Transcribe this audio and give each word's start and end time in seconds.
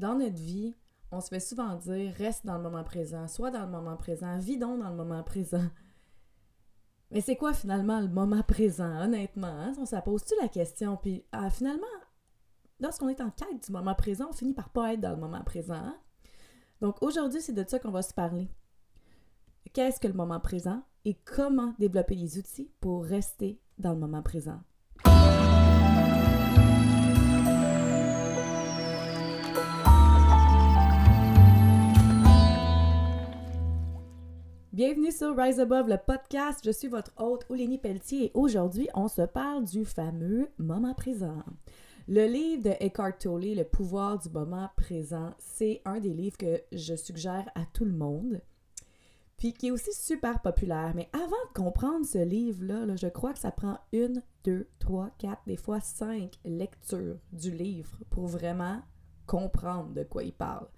dans 0.00 0.16
notre 0.16 0.36
vie, 0.36 0.74
on 1.12 1.20
se 1.20 1.28
fait 1.28 1.40
souvent 1.40 1.76
dire 1.76 2.12
reste 2.14 2.44
dans 2.46 2.56
le 2.56 2.62
moment 2.62 2.82
présent, 2.82 3.28
sois 3.28 3.50
dans 3.50 3.64
le 3.64 3.70
moment 3.70 3.96
présent, 3.96 4.38
vis 4.38 4.58
dans 4.58 4.74
le 4.74 4.94
moment 4.94 5.22
présent. 5.22 5.64
Mais 7.10 7.20
c'est 7.20 7.36
quoi 7.36 7.52
finalement 7.52 8.00
le 8.00 8.08
moment 8.08 8.42
présent, 8.42 9.02
honnêtement? 9.02 9.46
Hein? 9.46 9.72
On 9.78 9.86
ça 9.86 10.00
pose-tu 10.00 10.34
la 10.40 10.48
question? 10.48 10.96
Puis 10.96 11.24
ah, 11.32 11.50
finalement, 11.50 11.86
lorsqu'on 12.78 13.08
est 13.08 13.20
en 13.20 13.30
quête 13.30 13.64
du 13.66 13.72
moment 13.72 13.94
présent, 13.94 14.28
on 14.30 14.32
finit 14.32 14.54
par 14.54 14.70
pas 14.70 14.94
être 14.94 15.00
dans 15.00 15.10
le 15.10 15.16
moment 15.16 15.42
présent. 15.42 15.74
Hein? 15.74 15.96
Donc 16.80 17.02
aujourd'hui, 17.02 17.42
c'est 17.42 17.52
de 17.52 17.64
ça 17.68 17.78
qu'on 17.78 17.90
va 17.90 18.02
se 18.02 18.14
parler. 18.14 18.48
Qu'est-ce 19.72 20.00
que 20.00 20.08
le 20.08 20.14
moment 20.14 20.40
présent 20.40 20.82
et 21.04 21.14
comment 21.14 21.74
développer 21.78 22.14
les 22.14 22.38
outils 22.38 22.70
pour 22.80 23.04
rester 23.04 23.60
dans 23.78 23.92
le 23.92 23.98
moment 23.98 24.22
présent? 24.22 24.60
Bienvenue 34.82 35.12
sur 35.12 35.36
Rise 35.36 35.60
Above, 35.60 35.90
le 35.90 35.98
podcast. 35.98 36.62
Je 36.64 36.70
suis 36.70 36.88
votre 36.88 37.12
hôte, 37.18 37.44
Olénie 37.50 37.76
Pelletier, 37.76 38.28
et 38.28 38.30
aujourd'hui, 38.32 38.88
on 38.94 39.08
se 39.08 39.20
parle 39.20 39.66
du 39.66 39.84
fameux 39.84 40.48
moment 40.56 40.94
présent. 40.94 41.44
Le 42.08 42.24
livre 42.24 42.62
de 42.62 42.70
Eckhart 42.80 43.18
Tolle, 43.18 43.56
Le 43.56 43.64
pouvoir 43.64 44.18
du 44.18 44.30
moment 44.30 44.70
présent, 44.78 45.34
c'est 45.38 45.82
un 45.84 46.00
des 46.00 46.14
livres 46.14 46.38
que 46.38 46.62
je 46.72 46.94
suggère 46.94 47.50
à 47.54 47.66
tout 47.74 47.84
le 47.84 47.92
monde, 47.92 48.40
puis 49.36 49.52
qui 49.52 49.66
est 49.66 49.70
aussi 49.70 49.92
super 49.92 50.40
populaire. 50.40 50.92
Mais 50.94 51.10
avant 51.12 51.26
de 51.26 51.62
comprendre 51.62 52.06
ce 52.06 52.24
livre-là, 52.24 52.96
je 52.96 53.08
crois 53.08 53.34
que 53.34 53.38
ça 53.38 53.50
prend 53.50 53.80
une, 53.92 54.22
deux, 54.44 54.66
trois, 54.78 55.10
quatre, 55.18 55.42
des 55.46 55.58
fois 55.58 55.80
cinq 55.80 56.38
lectures 56.46 57.18
du 57.34 57.50
livre 57.50 57.98
pour 58.08 58.28
vraiment 58.28 58.80
comprendre 59.26 59.92
de 59.92 60.04
quoi 60.04 60.24
il 60.24 60.32
parle. 60.32 60.68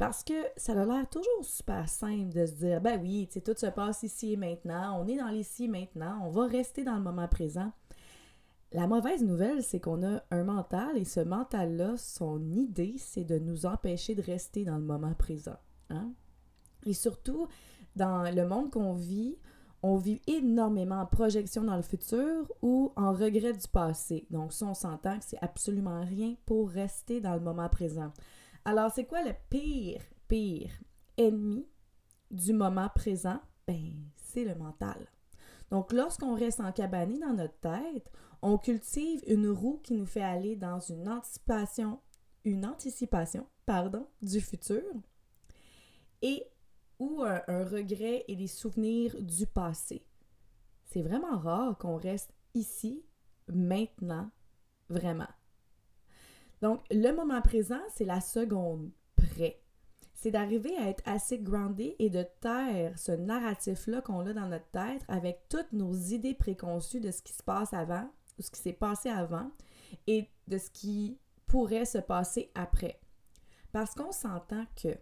Parce 0.00 0.24
que 0.24 0.32
ça 0.56 0.72
a 0.72 0.86
l'air 0.86 1.06
toujours 1.10 1.44
super 1.44 1.86
simple 1.86 2.32
de 2.32 2.46
se 2.46 2.52
dire, 2.52 2.80
ben 2.80 2.98
oui, 3.02 3.28
tout 3.44 3.52
se 3.54 3.66
passe 3.66 4.02
ici 4.02 4.32
et 4.32 4.36
maintenant, 4.38 4.98
on 4.98 5.06
est 5.06 5.18
dans 5.18 5.28
l'ici 5.28 5.64
et 5.64 5.68
maintenant, 5.68 6.22
on 6.24 6.30
va 6.30 6.46
rester 6.46 6.84
dans 6.84 6.94
le 6.94 7.02
moment 7.02 7.28
présent. 7.28 7.70
La 8.72 8.86
mauvaise 8.86 9.22
nouvelle, 9.22 9.62
c'est 9.62 9.78
qu'on 9.78 10.02
a 10.02 10.22
un 10.30 10.44
mental 10.44 10.96
et 10.96 11.04
ce 11.04 11.20
mental-là, 11.20 11.98
son 11.98 12.40
idée, 12.50 12.94
c'est 12.96 13.24
de 13.24 13.38
nous 13.38 13.66
empêcher 13.66 14.14
de 14.14 14.22
rester 14.22 14.64
dans 14.64 14.78
le 14.78 14.84
moment 14.84 15.12
présent. 15.12 15.58
Hein? 15.90 16.14
Et 16.86 16.94
surtout, 16.94 17.46
dans 17.94 18.22
le 18.22 18.48
monde 18.48 18.70
qu'on 18.70 18.94
vit, 18.94 19.36
on 19.82 19.98
vit 19.98 20.22
énormément 20.26 21.02
en 21.02 21.06
projection 21.06 21.62
dans 21.62 21.76
le 21.76 21.82
futur 21.82 22.50
ou 22.62 22.90
en 22.96 23.12
regret 23.12 23.52
du 23.52 23.68
passé. 23.68 24.26
Donc 24.30 24.54
ça, 24.54 24.64
on 24.64 24.72
s'entend 24.72 25.18
que 25.18 25.26
c'est 25.26 25.42
absolument 25.42 26.00
rien 26.00 26.36
pour 26.46 26.70
rester 26.70 27.20
dans 27.20 27.34
le 27.34 27.40
moment 27.40 27.68
présent. 27.68 28.14
Alors, 28.64 28.90
c'est 28.92 29.06
quoi 29.06 29.22
le 29.22 29.34
pire, 29.48 30.02
pire 30.28 30.70
ennemi 31.16 31.66
du 32.30 32.52
moment 32.52 32.88
présent? 32.94 33.40
Ben, 33.66 33.94
c'est 34.16 34.44
le 34.44 34.54
mental. 34.54 35.06
Donc, 35.70 35.92
lorsqu'on 35.92 36.34
reste 36.34 36.60
encabané 36.60 37.18
dans 37.18 37.32
notre 37.32 37.58
tête, 37.60 38.10
on 38.42 38.58
cultive 38.58 39.22
une 39.26 39.48
roue 39.48 39.78
qui 39.82 39.94
nous 39.94 40.06
fait 40.06 40.22
aller 40.22 40.56
dans 40.56 40.80
une 40.80 41.08
anticipation, 41.08 42.00
une 42.44 42.66
anticipation, 42.66 43.46
pardon, 43.66 44.06
du 44.22 44.40
futur 44.40 44.82
et 46.22 46.44
ou 46.98 47.22
un, 47.22 47.42
un 47.48 47.64
regret 47.64 48.24
et 48.28 48.36
des 48.36 48.46
souvenirs 48.46 49.16
du 49.20 49.46
passé. 49.46 50.04
C'est 50.84 51.02
vraiment 51.02 51.38
rare 51.38 51.78
qu'on 51.78 51.96
reste 51.96 52.34
ici, 52.54 53.04
maintenant, 53.48 54.30
vraiment. 54.88 55.28
Donc, 56.62 56.82
le 56.90 57.12
moment 57.12 57.40
présent, 57.40 57.80
c'est 57.94 58.04
la 58.04 58.20
seconde 58.20 58.90
près. 59.16 59.62
C'est 60.14 60.30
d'arriver 60.30 60.76
à 60.76 60.88
être 60.88 61.02
assez 61.06 61.38
groundé 61.38 61.96
et 61.98 62.10
de 62.10 62.22
taire 62.40 62.98
ce 62.98 63.12
narratif-là 63.12 64.02
qu'on 64.02 64.26
a 64.26 64.34
dans 64.34 64.48
notre 64.48 64.70
tête 64.70 65.02
avec 65.08 65.48
toutes 65.48 65.72
nos 65.72 65.94
idées 65.94 66.34
préconçues 66.34 67.00
de 67.00 67.10
ce 67.10 67.22
qui 67.22 67.32
se 67.32 67.42
passe 67.42 67.72
avant 67.72 68.10
ou 68.38 68.42
ce 68.42 68.50
qui 68.50 68.60
s'est 68.60 68.74
passé 68.74 69.08
avant 69.08 69.50
et 70.06 70.28
de 70.46 70.58
ce 70.58 70.68
qui 70.70 71.18
pourrait 71.46 71.86
se 71.86 71.98
passer 71.98 72.50
après. 72.54 73.00
Parce 73.72 73.94
qu'on 73.94 74.12
s'entend 74.12 74.66
que 74.76 74.94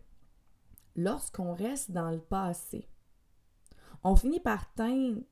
lorsqu'on 0.94 1.54
reste 1.54 1.90
dans 1.90 2.10
le 2.10 2.20
passé, 2.20 2.88
on 4.04 4.14
finit 4.14 4.40
par 4.40 4.72
teinte, 4.74 5.24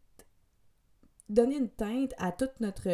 donner 1.29 1.59
une 1.59 1.71
teinte 1.71 2.15
à 2.19 2.33
toute 2.33 2.59
notre, 2.61 2.89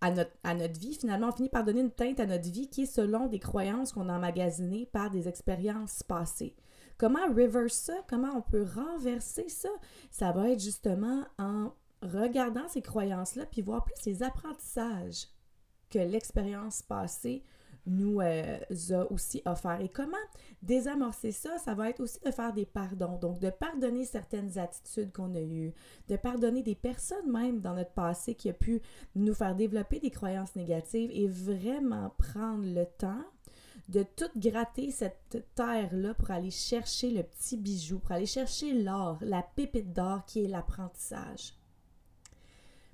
à 0.00 0.10
notre, 0.10 0.78
vie, 0.78 0.94
finalement, 0.94 1.28
on 1.28 1.32
finit 1.32 1.48
par 1.48 1.64
donner 1.64 1.80
une 1.80 1.90
teinte 1.90 2.20
à 2.20 2.26
notre 2.26 2.48
vie 2.50 2.68
qui 2.68 2.82
est 2.82 2.86
selon 2.86 3.26
des 3.26 3.38
croyances 3.38 3.92
qu'on 3.92 4.08
a 4.08 4.16
emmagasinées 4.16 4.86
par 4.86 5.10
des 5.10 5.28
expériences 5.28 6.02
passées. 6.02 6.54
Comment 6.98 7.26
reverse 7.28 7.74
ça? 7.74 7.94
Comment 8.08 8.32
on 8.36 8.42
peut 8.42 8.64
renverser 8.74 9.48
ça? 9.48 9.68
Ça 10.10 10.32
va 10.32 10.50
être 10.50 10.62
justement 10.62 11.24
en 11.38 11.72
regardant 12.02 12.68
ces 12.68 12.82
croyances-là, 12.82 13.46
puis 13.46 13.62
voir 13.62 13.84
plus 13.84 14.04
les 14.04 14.22
apprentissages 14.22 15.28
que 15.90 15.98
l'expérience 15.98 16.82
passée 16.82 17.42
nous 17.86 18.20
euh, 18.20 18.58
a 18.90 19.12
aussi 19.12 19.42
offert. 19.46 19.80
Et 19.80 19.88
comment 19.88 20.16
désamorcer 20.62 21.32
ça? 21.32 21.58
Ça 21.58 21.74
va 21.74 21.90
être 21.90 22.00
aussi 22.00 22.18
de 22.24 22.30
faire 22.30 22.52
des 22.52 22.66
pardons, 22.66 23.16
donc 23.16 23.38
de 23.38 23.50
pardonner 23.50 24.04
certaines 24.04 24.58
attitudes 24.58 25.12
qu'on 25.12 25.34
a 25.34 25.40
eues, 25.40 25.72
de 26.08 26.16
pardonner 26.16 26.62
des 26.62 26.74
personnes 26.74 27.30
même 27.30 27.60
dans 27.60 27.74
notre 27.74 27.92
passé 27.92 28.34
qui 28.34 28.48
a 28.48 28.52
pu 28.52 28.80
nous 29.14 29.34
faire 29.34 29.54
développer 29.54 30.00
des 30.00 30.10
croyances 30.10 30.56
négatives 30.56 31.10
et 31.12 31.28
vraiment 31.28 32.10
prendre 32.18 32.64
le 32.64 32.86
temps 32.98 33.24
de 33.88 34.02
tout 34.02 34.30
gratter 34.36 34.90
cette 34.90 35.44
terre-là 35.54 36.14
pour 36.14 36.30
aller 36.32 36.50
chercher 36.50 37.10
le 37.10 37.22
petit 37.22 37.56
bijou, 37.56 38.00
pour 38.00 38.12
aller 38.12 38.26
chercher 38.26 38.72
l'or, 38.72 39.18
la 39.20 39.42
pépite 39.42 39.92
d'or 39.92 40.24
qui 40.24 40.44
est 40.44 40.48
l'apprentissage. 40.48 41.54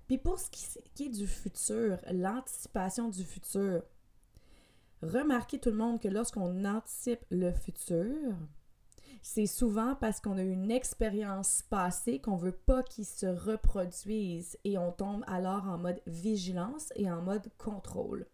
Puis 0.07 0.19
pour 0.19 0.39
ce 0.39 0.51
qui 0.95 1.05
est 1.05 1.09
du 1.09 1.27
futur, 1.27 1.99
l'anticipation 2.11 3.09
du 3.09 3.25
futur, 3.25 3.83
Remarquez 5.03 5.59
tout 5.59 5.71
le 5.71 5.77
monde 5.77 6.01
que 6.01 6.09
lorsqu'on 6.09 6.65
anticipe 6.65 7.25
le 7.31 7.51
futur, 7.51 8.15
c'est 9.21 9.47
souvent 9.47 9.97
parce 9.97 10.21
qu'on 10.21 10.39
a 10.39 10.43
une 10.43 10.71
expérience 10.71 11.63
passée 11.69 12.21
qu'on 12.21 12.37
veut 12.37 12.53
pas 12.53 12.85
qu'il 12.85 13.05
se 13.05 13.27
reproduise 13.27 14.57
et 14.65 14.79
on 14.79 14.93
tombe 14.93 15.25
alors 15.27 15.67
en 15.67 15.79
mode 15.79 16.01
vigilance 16.07 16.93
et 16.95 17.11
en 17.11 17.21
mode 17.21 17.49
contrôle. 17.59 18.27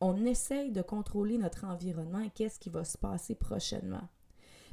On 0.00 0.24
essaye 0.24 0.72
de 0.72 0.82
contrôler 0.82 1.38
notre 1.38 1.64
environnement 1.64 2.20
et 2.20 2.30
qu'est-ce 2.30 2.58
qui 2.58 2.70
va 2.70 2.84
se 2.84 2.98
passer 2.98 3.36
prochainement. 3.36 4.08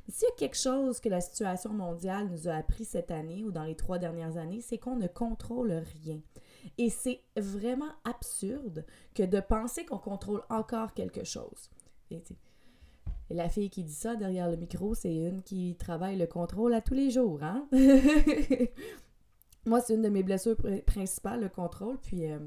S'il 0.07 0.27
y 0.27 0.31
a 0.31 0.35
quelque 0.35 0.57
chose 0.57 0.99
que 0.99 1.09
la 1.09 1.21
situation 1.21 1.71
mondiale 1.71 2.29
nous 2.29 2.47
a 2.47 2.53
appris 2.53 2.85
cette 2.85 3.11
année 3.11 3.43
ou 3.43 3.51
dans 3.51 3.65
les 3.65 3.75
trois 3.75 3.99
dernières 3.99 4.37
années, 4.37 4.61
c'est 4.61 4.79
qu'on 4.79 4.95
ne 4.95 5.07
contrôle 5.07 5.71
rien. 6.03 6.19
Et 6.77 6.89
c'est 6.89 7.21
vraiment 7.37 7.91
absurde 8.03 8.85
que 9.15 9.23
de 9.23 9.39
penser 9.39 9.85
qu'on 9.85 9.97
contrôle 9.97 10.43
encore 10.49 10.93
quelque 10.93 11.23
chose. 11.23 11.69
La 13.29 13.49
fille 13.49 13.69
qui 13.69 13.83
dit 13.83 13.93
ça 13.93 14.15
derrière 14.15 14.49
le 14.49 14.57
micro, 14.57 14.95
c'est 14.95 15.15
une 15.15 15.43
qui 15.43 15.75
travaille 15.77 16.17
le 16.17 16.25
contrôle 16.25 16.73
à 16.73 16.81
tous 16.81 16.95
les 16.95 17.11
jours, 17.11 17.43
hein? 17.43 17.67
Moi, 19.65 19.81
c'est 19.81 19.93
une 19.93 20.01
de 20.01 20.09
mes 20.09 20.23
blessures 20.23 20.55
principales, 20.87 21.41
le 21.41 21.49
contrôle. 21.49 21.97
Puis, 22.01 22.31
euh, 22.31 22.39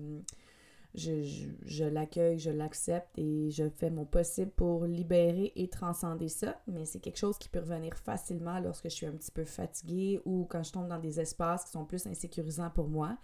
je, 0.94 1.84
l'accueille, 1.84 2.38
je 2.38 2.50
l'accepte 2.50 3.16
et 3.16 3.50
je 3.50 3.68
fais 3.68 3.90
mon 3.90 4.04
possible 4.04 4.50
pour 4.50 4.84
libérer 4.84 5.52
et 5.56 5.68
transcender 5.68 6.28
ça. 6.28 6.60
Mais 6.66 6.84
c'est 6.84 7.00
quelque 7.00 7.18
chose 7.18 7.38
qui 7.38 7.48
peut 7.48 7.60
revenir 7.60 7.96
facilement 7.96 8.58
lorsque 8.60 8.84
je 8.84 8.94
suis 8.94 9.06
un 9.06 9.12
petit 9.12 9.30
peu 9.30 9.44
fatiguée 9.44 10.20
ou 10.24 10.46
quand 10.48 10.62
je 10.62 10.72
tombe 10.72 10.88
dans 10.88 10.98
des 10.98 11.20
espaces 11.20 11.64
qui 11.64 11.70
sont 11.70 11.84
plus 11.84 12.06
insécurisants 12.06 12.70
pour 12.70 12.88
moi 12.88 13.16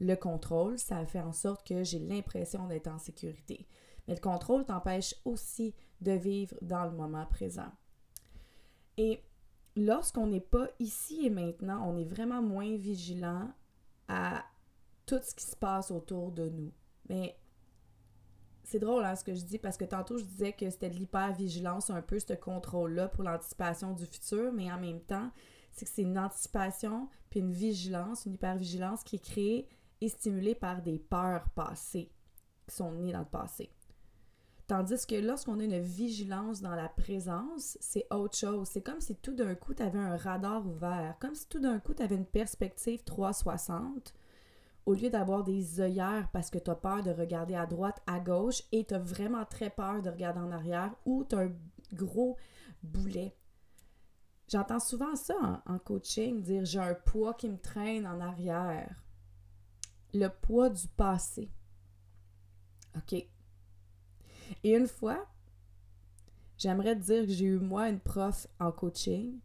le 0.00 0.16
contrôle, 0.16 0.78
ça 0.78 1.04
fait 1.04 1.20
en 1.20 1.32
sorte 1.32 1.66
que 1.66 1.84
j'ai 1.84 1.98
l'impression 1.98 2.66
d'être 2.66 2.88
en 2.88 2.98
sécurité. 2.98 3.66
Mais 4.08 4.14
le 4.14 4.20
contrôle 4.20 4.64
t'empêche 4.64 5.14
aussi 5.24 5.74
de 6.00 6.12
vivre 6.12 6.56
dans 6.62 6.84
le 6.84 6.92
moment 6.92 7.26
présent. 7.26 7.70
Et 8.96 9.22
lorsqu'on 9.76 10.26
n'est 10.26 10.40
pas 10.40 10.68
ici 10.78 11.26
et 11.26 11.30
maintenant, 11.30 11.86
on 11.86 11.98
est 11.98 12.04
vraiment 12.04 12.42
moins 12.42 12.76
vigilant 12.76 13.50
à 14.08 14.42
tout 15.06 15.20
ce 15.22 15.34
qui 15.34 15.44
se 15.44 15.56
passe 15.56 15.90
autour 15.90 16.32
de 16.32 16.48
nous. 16.48 16.72
Mais 17.08 17.36
c'est 18.64 18.78
drôle 18.78 19.04
hein, 19.04 19.16
ce 19.16 19.24
que 19.24 19.34
je 19.34 19.44
dis 19.44 19.58
parce 19.58 19.76
que 19.76 19.84
tantôt 19.84 20.16
je 20.16 20.24
disais 20.24 20.52
que 20.52 20.68
c'était 20.70 20.90
de 20.90 20.96
l'hyper-vigilance, 20.96 21.90
un 21.90 22.02
peu 22.02 22.18
ce 22.18 22.32
contrôle-là 22.32 23.08
pour 23.08 23.24
l'anticipation 23.24 23.92
du 23.92 24.06
futur, 24.06 24.52
mais 24.52 24.72
en 24.72 24.80
même 24.80 25.00
temps, 25.00 25.30
c'est 25.72 25.84
que 25.84 25.90
c'est 25.90 26.02
une 26.02 26.18
anticipation 26.18 27.08
puis 27.28 27.40
une 27.40 27.52
vigilance, 27.52 28.26
une 28.26 28.34
hyper-vigilance 28.34 29.04
qui 29.04 29.16
est 29.16 29.24
créée 29.24 29.68
est 30.00 30.08
stimulé 30.08 30.54
par 30.54 30.82
des 30.82 30.98
peurs 30.98 31.48
passées 31.50 32.10
qui 32.66 32.74
sont 32.74 32.92
nées 32.92 33.12
dans 33.12 33.20
le 33.20 33.24
passé. 33.24 33.70
Tandis 34.66 35.04
que 35.04 35.16
lorsqu'on 35.16 35.58
a 35.58 35.64
une 35.64 35.80
vigilance 35.80 36.60
dans 36.60 36.76
la 36.76 36.88
présence, 36.88 37.76
c'est 37.80 38.06
autre 38.12 38.36
chose. 38.36 38.68
C'est 38.70 38.82
comme 38.82 39.00
si 39.00 39.16
tout 39.16 39.34
d'un 39.34 39.56
coup, 39.56 39.74
tu 39.74 39.82
avais 39.82 39.98
un 39.98 40.16
radar 40.16 40.64
ouvert, 40.64 41.16
comme 41.20 41.34
si 41.34 41.48
tout 41.48 41.58
d'un 41.58 41.80
coup, 41.80 41.92
tu 41.92 42.04
avais 42.04 42.14
une 42.14 42.24
perspective 42.24 43.02
360 43.02 44.14
au 44.86 44.94
lieu 44.94 45.10
d'avoir 45.10 45.44
des 45.44 45.80
œillères 45.80 46.28
parce 46.32 46.50
que 46.50 46.58
tu 46.58 46.70
as 46.70 46.74
peur 46.74 47.02
de 47.02 47.10
regarder 47.10 47.54
à 47.54 47.66
droite, 47.66 48.00
à 48.06 48.20
gauche 48.20 48.62
et 48.72 48.84
tu 48.84 48.94
as 48.94 48.98
vraiment 48.98 49.44
très 49.44 49.70
peur 49.70 50.02
de 50.02 50.10
regarder 50.10 50.40
en 50.40 50.52
arrière 50.52 50.94
ou 51.04 51.24
tu 51.24 51.34
as 51.34 51.40
un 51.40 51.52
gros 51.92 52.36
boulet. 52.82 53.34
J'entends 54.48 54.80
souvent 54.80 55.14
ça 55.14 55.62
en, 55.66 55.78
coaching, 55.78 56.42
dire 56.42 56.64
j'ai 56.64 56.80
un 56.80 56.94
poids 56.94 57.34
qui 57.34 57.48
me 57.48 57.58
traîne 57.58 58.06
en 58.06 58.20
arrière. 58.20 58.94
Le 60.12 60.28
poids 60.28 60.70
du 60.70 60.88
passé. 60.88 61.50
OK? 62.96 63.12
Et 63.12 63.30
une 64.64 64.88
fois, 64.88 65.26
j'aimerais 66.58 66.96
dire 66.96 67.24
que 67.26 67.32
j'ai 67.32 67.46
eu 67.46 67.58
moi 67.58 67.88
une 67.88 68.00
prof 68.00 68.46
en 68.58 68.72
coaching 68.72 69.38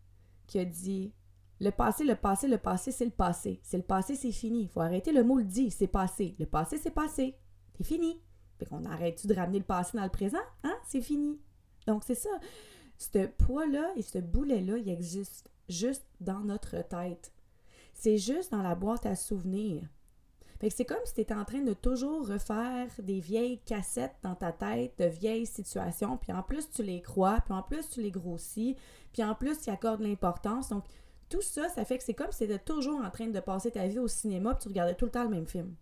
qui 0.48 0.60
a 0.60 0.66
dit 0.66 1.14
le 1.60 1.70
passé, 1.70 2.04
le 2.04 2.16
passé, 2.16 2.48
le 2.48 2.58
passé, 2.58 2.92
c'est 2.92 3.06
le 3.06 3.12
passé. 3.12 3.60
C'est 3.64 3.78
le 3.78 3.84
passé, 3.84 4.16
c'est 4.16 4.32
fini. 4.32 4.64
Il 4.64 4.68
faut 4.68 4.82
arrêter 4.82 5.12
le 5.14 5.24
mot 5.24 5.38
le 5.38 5.46
dit, 5.46 5.72
c'est 5.72 5.88
passé. 5.88 6.36
Le 6.38 6.46
passé, 6.46 6.78
c'est 6.78 6.92
passé. 6.92 7.38
C'est 7.78 7.86
fini. 7.86 8.20
Fait 8.58 8.66
qu'on 8.66 8.84
arrête-tu 8.86 9.28
de 9.28 9.34
ramener 9.34 9.60
le 9.60 9.66
passé 9.66 9.98
dans 9.98 10.04
le 10.04 10.10
présent? 10.10 10.38
Hein? 10.64 10.76
C'est 10.86 11.02
fini. 11.02 11.40
Donc, 11.88 12.04
c'est 12.06 12.16
ça. 12.16 12.30
Ce 12.98 13.26
poids-là 13.26 13.94
et 13.96 14.02
ce 14.02 14.18
boulet-là, 14.18 14.78
il 14.78 14.90
existe 14.90 15.50
juste 15.70 16.06
dans 16.20 16.42
notre 16.42 16.82
tête. 16.88 17.34
C'est 17.94 18.18
juste 18.18 18.52
dans 18.52 18.62
la 18.62 18.76
boîte 18.76 19.06
à 19.06 19.16
souvenirs. 19.16 19.88
Fait 20.60 20.70
que 20.70 20.74
c'est 20.74 20.86
comme 20.86 21.04
si 21.04 21.14
tu 21.14 21.22
étais 21.22 21.34
en 21.34 21.44
train 21.44 21.62
de 21.62 21.74
toujours 21.74 22.28
refaire 22.28 22.88
des 23.00 23.20
vieilles 23.20 23.60
cassettes 23.66 24.16
dans 24.24 24.36
ta 24.36 24.52
tête 24.52 24.94
de 24.98 25.06
vieilles 25.06 25.46
situations, 25.46 26.18
puis 26.18 26.32
en 26.32 26.44
plus 26.44 26.70
tu 26.70 26.82
les 26.82 27.02
crois, 27.02 27.42
puis 27.42 27.54
en 27.54 27.62
plus 27.62 27.90
tu 27.90 28.02
les 28.02 28.12
grossis, 28.12 28.76
puis 29.12 29.24
en 29.24 29.36
plus 29.36 29.60
tu 29.60 29.70
accordes 29.70 30.02
l'importance. 30.02 30.70
Donc, 30.70 30.86
tout 31.28 31.42
ça, 31.42 31.68
ça 31.70 31.84
fait 31.84 31.98
que 31.98 32.04
c'est 32.04 32.14
comme 32.14 32.32
si 32.32 32.40
tu 32.40 32.44
étais 32.46 32.60
toujours 32.60 33.04
en 33.04 33.10
train 33.10 33.28
de 33.28 33.40
passer 33.40 33.72
ta 33.72 33.88
vie 33.88 34.00
au 34.00 34.08
cinéma 34.08 34.54
puis 34.54 34.64
tu 34.64 34.68
regardais 34.70 34.96
tout 34.96 35.06
le 35.06 35.12
temps 35.12 35.24
le 35.24 35.30
même 35.30 35.48
film. 35.48 35.76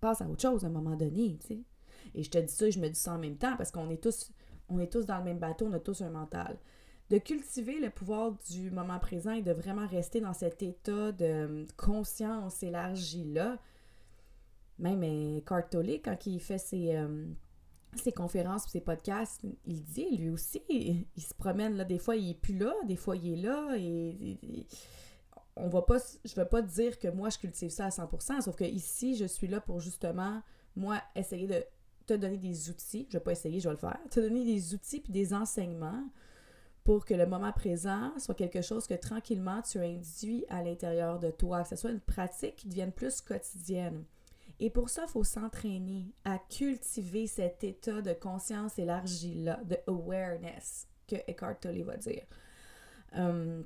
Passe 0.00 0.22
à 0.22 0.26
autre 0.26 0.42
chose 0.42 0.64
à 0.64 0.68
un 0.68 0.70
moment 0.70 0.96
donné, 0.96 1.36
tu 1.40 1.48
sais. 1.48 1.60
Et 2.14 2.22
je 2.22 2.30
te 2.30 2.38
dis 2.38 2.52
ça 2.52 2.66
et 2.66 2.72
je 2.72 2.80
me 2.80 2.88
dis 2.88 2.98
ça 2.98 3.12
en 3.12 3.18
même 3.18 3.36
temps 3.36 3.56
parce 3.56 3.70
qu'on 3.70 3.90
est 3.90 4.02
tous 4.02 4.32
on 4.68 4.78
est 4.80 4.90
tous 4.90 5.06
dans 5.06 5.18
le 5.18 5.24
même 5.24 5.38
bateau, 5.38 5.66
on 5.66 5.72
a 5.72 5.80
tous 5.80 6.00
un 6.00 6.10
mental. 6.10 6.56
De 7.12 7.18
cultiver 7.18 7.78
le 7.78 7.90
pouvoir 7.90 8.32
du 8.50 8.70
moment 8.70 8.98
présent 8.98 9.32
et 9.32 9.42
de 9.42 9.52
vraiment 9.52 9.86
rester 9.86 10.22
dans 10.22 10.32
cet 10.32 10.62
état 10.62 11.12
de 11.12 11.66
conscience 11.76 12.62
élargie-là. 12.62 13.58
Même 14.78 15.02
Eckhart 15.02 15.68
Tolle, 15.68 16.00
quand 16.02 16.24
il 16.24 16.40
fait 16.40 16.56
ses, 16.56 16.96
euh, 16.96 17.26
ses 17.96 18.12
conférences, 18.12 18.66
ses 18.66 18.80
podcasts, 18.80 19.42
il 19.66 19.82
dit 19.82 20.16
lui 20.16 20.30
aussi, 20.30 20.62
il, 20.70 21.22
se 21.22 21.34
promène 21.34 21.76
là, 21.76 21.84
des 21.84 21.98
fois 21.98 22.16
il 22.16 22.30
est 22.30 22.40
plus 22.40 22.56
là, 22.56 22.72
des 22.86 22.96
fois 22.96 23.14
il 23.14 23.34
est 23.34 23.42
là 23.42 23.76
et, 23.76 24.66
on 25.56 25.68
va 25.68 25.82
pas 25.82 25.98
je 26.24 26.34
veux 26.34 26.48
pas 26.48 26.62
dire 26.62 26.98
que 26.98 27.08
moi 27.08 27.28
je 27.28 27.36
cultive 27.36 27.68
ça 27.68 27.84
à 27.84 27.90
100%, 27.90 28.40
sauf 28.40 28.56
que 28.56 28.64
ici 28.64 29.16
je 29.16 29.26
suis 29.26 29.48
là 29.48 29.60
pour 29.60 29.80
justement 29.80 30.40
moi 30.76 31.02
essayer 31.14 31.46
de 31.46 31.62
te 32.06 32.14
donner 32.14 32.38
des 32.38 32.70
outils, 32.70 33.06
je 33.10 33.18
vais 33.18 33.22
pas 33.22 33.32
essayer, 33.32 33.60
je 33.60 33.68
vais 33.68 33.74
le 33.74 33.78
faire, 33.78 33.98
te 34.10 34.18
donner 34.18 34.46
des 34.46 34.72
outils 34.72 35.00
puis 35.00 35.12
des 35.12 35.34
enseignements 35.34 36.08
pour 36.84 37.04
que 37.04 37.14
le 37.14 37.26
moment 37.26 37.52
présent 37.52 38.12
soit 38.18 38.34
quelque 38.34 38.62
chose 38.62 38.86
que 38.86 38.94
tranquillement 38.94 39.62
tu 39.62 39.78
induis 39.78 40.44
à 40.48 40.62
l'intérieur 40.62 41.18
de 41.18 41.30
toi, 41.30 41.62
que 41.62 41.68
ce 41.68 41.76
soit 41.76 41.90
une 41.90 42.00
pratique 42.00 42.56
qui 42.56 42.68
devienne 42.68 42.92
plus 42.92 43.20
quotidienne. 43.20 44.04
Et 44.58 44.70
pour 44.70 44.88
ça, 44.88 45.04
il 45.06 45.10
faut 45.10 45.24
s'entraîner 45.24 46.12
à 46.24 46.38
cultiver 46.38 47.26
cet 47.26 47.64
état 47.64 48.00
de 48.00 48.12
conscience 48.12 48.78
élargi-là, 48.78 49.60
de 49.64 49.76
awareness, 49.86 50.88
que 51.06 51.16
Eckhart 51.26 51.60
Tolle 51.60 51.82
va 51.82 51.96
dire. 51.96 52.24
Hum, 53.14 53.64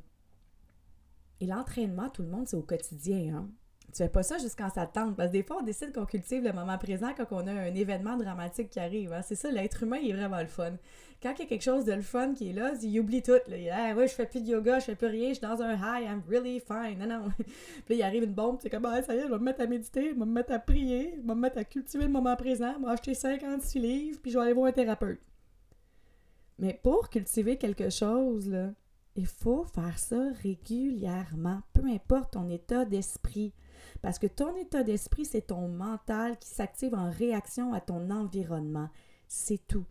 et 1.40 1.46
l'entraînement, 1.46 2.08
tout 2.08 2.22
le 2.22 2.28
monde, 2.28 2.48
c'est 2.48 2.56
au 2.56 2.62
quotidien. 2.62 3.36
Hein? 3.36 3.50
Tu 3.92 4.02
fais 4.02 4.08
pas 4.08 4.22
ça 4.22 4.38
jusqu'en 4.38 4.68
ça 4.68 4.86
tente. 4.86 5.16
Parce 5.16 5.28
que 5.28 5.32
des 5.32 5.42
fois, 5.42 5.58
on 5.60 5.62
décide 5.62 5.92
qu'on 5.92 6.04
cultive 6.04 6.42
le 6.42 6.52
moment 6.52 6.76
présent 6.78 7.12
quand 7.16 7.26
on 7.30 7.46
a 7.46 7.52
un 7.52 7.74
événement 7.74 8.16
dramatique 8.16 8.70
qui 8.70 8.80
arrive. 8.80 9.12
Hein. 9.12 9.22
C'est 9.22 9.34
ça, 9.34 9.50
l'être 9.50 9.82
humain, 9.82 9.98
il 10.02 10.10
est 10.10 10.14
vraiment 10.14 10.40
le 10.40 10.46
fun. 10.46 10.72
Quand 11.22 11.32
il 11.32 11.40
y 11.40 11.42
a 11.42 11.46
quelque 11.46 11.62
chose 11.62 11.86
de 11.86 11.92
le 11.92 12.02
fun 12.02 12.34
qui 12.34 12.50
est 12.50 12.52
là, 12.52 12.72
il 12.82 13.00
oublie 13.00 13.22
tout. 13.22 13.32
Il 13.48 13.72
ouais, 13.96 14.06
je 14.06 14.12
fais 14.12 14.26
plus 14.26 14.42
de 14.42 14.48
yoga, 14.48 14.80
je 14.80 14.84
fais 14.86 14.96
plus 14.96 15.06
rien, 15.06 15.28
je 15.30 15.34
suis 15.34 15.46
dans 15.46 15.62
un 15.62 15.74
high, 15.74 16.04
I'm 16.04 16.22
really 16.28 16.60
fine. 16.60 16.98
Non, 16.98 17.06
non. 17.06 17.28
puis 17.38 17.46
là, 17.88 17.94
il 17.94 18.02
arrive 18.02 18.24
une 18.24 18.34
bombe, 18.34 18.58
c'est 18.60 18.68
comme, 18.68 18.84
ah, 18.84 19.02
ça 19.02 19.14
y 19.14 19.18
est, 19.18 19.22
je 19.22 19.28
vais 19.28 19.38
me 19.38 19.44
mettre 19.44 19.62
à 19.62 19.66
méditer, 19.66 20.10
je 20.10 20.14
vais 20.14 20.26
me 20.26 20.26
mettre 20.26 20.52
à 20.52 20.58
prier, 20.58 21.14
je 21.16 21.26
vais 21.26 21.34
me 21.34 21.40
mettre 21.40 21.58
à 21.58 21.64
cultiver 21.64 22.04
le 22.04 22.10
moment 22.10 22.36
présent, 22.36 22.74
je 22.78 22.84
vais 22.84 22.92
acheter 22.92 23.14
56 23.14 23.78
livres, 23.78 24.18
puis 24.20 24.30
je 24.30 24.38
vais 24.38 24.44
aller 24.44 24.52
voir 24.52 24.66
un 24.66 24.72
thérapeute. 24.72 25.20
Mais 26.58 26.78
pour 26.82 27.08
cultiver 27.08 27.56
quelque 27.56 27.90
chose, 27.90 28.48
là, 28.48 28.72
il 29.16 29.26
faut 29.26 29.64
faire 29.64 29.98
ça 29.98 30.30
régulièrement, 30.42 31.62
peu 31.72 31.86
importe 31.86 32.34
ton 32.34 32.48
état 32.50 32.84
d'esprit. 32.84 33.54
Parce 34.02 34.18
que 34.18 34.26
ton 34.26 34.54
état 34.56 34.82
d'esprit, 34.82 35.24
c'est 35.24 35.48
ton 35.48 35.68
mental 35.68 36.38
qui 36.38 36.48
s'active 36.48 36.94
en 36.94 37.10
réaction 37.10 37.72
à 37.72 37.80
ton 37.80 38.10
environnement. 38.10 38.90
C'est 39.26 39.66
tout. 39.66 39.86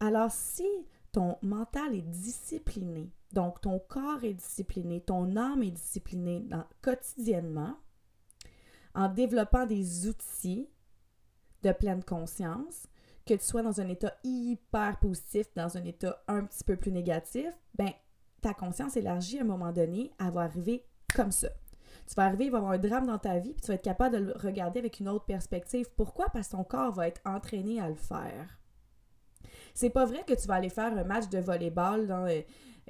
Alors, 0.00 0.30
si 0.30 0.66
ton 1.12 1.36
mental 1.42 1.94
est 1.94 2.02
discipliné, 2.02 3.12
donc 3.32 3.60
ton 3.60 3.78
corps 3.78 4.24
est 4.24 4.34
discipliné, 4.34 5.00
ton 5.00 5.36
âme 5.36 5.62
est 5.62 5.70
disciplinée 5.70 6.44
quotidiennement, 6.82 7.76
en 8.94 9.08
développant 9.08 9.66
des 9.66 10.08
outils 10.08 10.68
de 11.62 11.72
pleine 11.72 12.04
conscience, 12.04 12.86
que 13.26 13.34
tu 13.34 13.44
sois 13.44 13.62
dans 13.62 13.80
un 13.80 13.88
état 13.88 14.14
hyper 14.22 14.98
positif, 14.98 15.46
dans 15.54 15.76
un 15.76 15.84
état 15.84 16.22
un 16.28 16.44
petit 16.44 16.62
peu 16.64 16.76
plus 16.76 16.92
négatif, 16.92 17.46
ben 17.74 17.90
ta 18.44 18.52
conscience 18.52 18.98
élargie 18.98 19.38
à 19.38 19.40
un 19.40 19.46
moment 19.46 19.72
donné, 19.72 20.12
elle 20.20 20.30
va 20.30 20.42
arriver 20.42 20.84
comme 21.16 21.32
ça. 21.32 21.48
Tu 22.06 22.14
vas 22.14 22.24
arriver, 22.24 22.44
il 22.44 22.50
va 22.50 22.58
y 22.58 22.60
avoir 22.60 22.72
un 22.74 22.78
drame 22.78 23.06
dans 23.06 23.18
ta 23.18 23.38
vie, 23.38 23.54
puis 23.54 23.62
tu 23.62 23.68
vas 23.68 23.74
être 23.74 23.82
capable 23.82 24.16
de 24.16 24.22
le 24.22 24.32
regarder 24.36 24.80
avec 24.80 25.00
une 25.00 25.08
autre 25.08 25.24
perspective. 25.24 25.86
Pourquoi? 25.96 26.26
Parce 26.30 26.48
que 26.48 26.56
ton 26.56 26.64
corps 26.64 26.92
va 26.92 27.08
être 27.08 27.22
entraîné 27.24 27.80
à 27.80 27.88
le 27.88 27.94
faire. 27.94 28.58
C'est 29.72 29.88
pas 29.88 30.04
vrai 30.04 30.24
que 30.26 30.34
tu 30.34 30.46
vas 30.46 30.56
aller 30.56 30.68
faire 30.68 30.92
un 30.92 31.04
match 31.04 31.30
de 31.30 31.38
volleyball 31.38 32.06
dans 32.06 32.26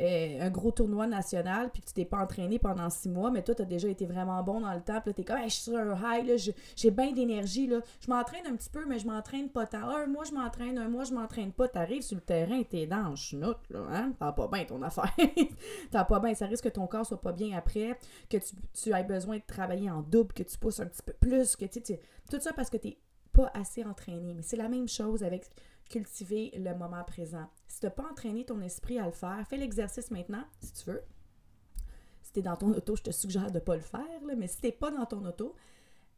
euh, 0.01 0.41
un 0.41 0.51
gros 0.51 0.71
tournoi 0.71 1.07
national, 1.07 1.71
puis 1.71 1.83
que 1.83 1.87
tu 1.89 1.95
t'es 1.95 2.05
pas 2.05 2.19
entraîné 2.19 2.59
pendant 2.59 2.91
six 2.91 3.09
mois, 3.09 3.31
mais 3.31 3.43
toi, 3.43 3.55
tu 3.55 3.63
as 3.63 3.65
déjà 3.65 3.89
été 3.89 4.07
vraiment 4.07 4.43
bon 4.43 4.61
dans 4.61 4.73
le 4.73 4.81
temps, 4.81 5.01
puis 5.01 5.11
là, 5.11 5.13
t'es 5.15 5.25
comme, 5.25 5.39
je 5.45 5.49
suis 5.49 5.63
sur 5.63 5.77
un 5.77 5.95
high, 5.95 6.55
j'ai 6.77 6.91
bien 6.91 7.13
d'énergie, 7.13 7.67
là. 7.67 7.81
Je 8.01 8.11
m'entraîne 8.11 8.47
un 8.47 8.57
petit 8.57 8.71
peu, 8.71 8.85
mais 8.87 8.99
je 8.99 9.07
m'entraîne 9.07 9.49
pas 9.49 9.67
tant. 9.67 9.89
Un 9.89 10.07
mois, 10.07 10.25
je 10.25 10.33
m'entraîne, 10.33 10.79
un 10.79 10.89
mois, 10.89 11.05
je 11.05 11.13
m'entraîne 11.13 11.53
pas. 11.53 11.69
T'arrives 11.69 12.03
sur 12.03 12.17
le 12.17 12.23
terrain, 12.23 12.63
t'es 12.63 12.87
dans 12.87 13.11
le 13.11 13.17
chenoute, 13.17 13.59
là, 13.71 13.81
hein? 13.91 14.13
T'as 14.19 14.33
pas 14.33 14.49
bien 14.49 14.65
ton 14.65 14.83
affaire. 14.83 15.15
T'as 15.91 16.05
pas 16.05 16.21
bien. 16.21 16.35
Ça 16.35 16.47
risque 16.47 16.65
que 16.65 16.69
ton 16.69 16.87
corps 16.87 17.07
soit 17.07 17.21
pas 17.21 17.33
bien 17.33 17.57
après, 17.57 17.99
que 18.29 18.37
tu, 18.37 18.93
aies 18.93 19.05
besoin 19.05 19.37
de 19.37 19.43
travailler 19.47 19.91
en 19.91 20.03
double, 20.03 20.33
que 20.33 20.43
tu 20.43 20.59
pousses 20.59 20.81
un 20.81 20.87
petit 20.87 21.03
peu 21.03 21.13
plus, 21.13 21.57
que 21.57 21.67
tout 21.67 22.41
ça 22.41 22.53
parce 22.53 22.71
que 22.71 22.77
t'es 22.77 22.99
pas 23.33 23.51
assez 23.55 23.85
entraîné. 23.85 24.35
Mais 24.35 24.43
c'est 24.43 24.57
la 24.57 24.69
même 24.69 24.89
chose 24.89 25.23
avec 25.23 25.51
cultiver 25.89 26.51
le 26.57 26.75
moment 26.75 27.05
présent. 27.05 27.49
Si 27.67 27.81
tu 27.81 27.87
n'as 27.87 27.91
pas 27.91 28.11
entraîné 28.11 28.45
ton 28.45 28.61
esprit 28.61 28.99
à 28.99 29.07
le 29.07 29.13
faire, 29.13 29.47
fais 29.49 29.57
l'exercice 29.57 30.11
maintenant, 30.11 30.45
si 30.61 30.73
tu 30.73 30.91
veux. 30.91 31.03
Si 32.23 32.33
tu 32.33 32.39
es 32.41 32.43
dans 32.43 32.57
ton 32.57 32.73
auto, 32.73 32.97
je 32.97 33.03
te 33.03 33.11
suggère 33.11 33.51
de 33.51 33.59
ne 33.59 33.65
pas 33.65 33.77
le 33.77 33.83
faire, 33.83 34.21
mais 34.37 34.49
si 34.49 34.61
tu 34.61 34.67
n'es 34.67 34.73
pas 34.73 34.91
dans 34.91 35.07
ton 35.07 35.25
auto, 35.25 35.55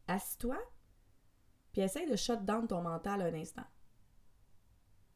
assis-toi, 0.07 0.57
puis 1.71 1.81
essaye 1.81 2.09
de 2.09 2.15
shut 2.15 2.43
down 2.45 2.67
ton 2.67 2.81
mental 2.81 3.21
un 3.21 3.33
instant. 3.33 3.65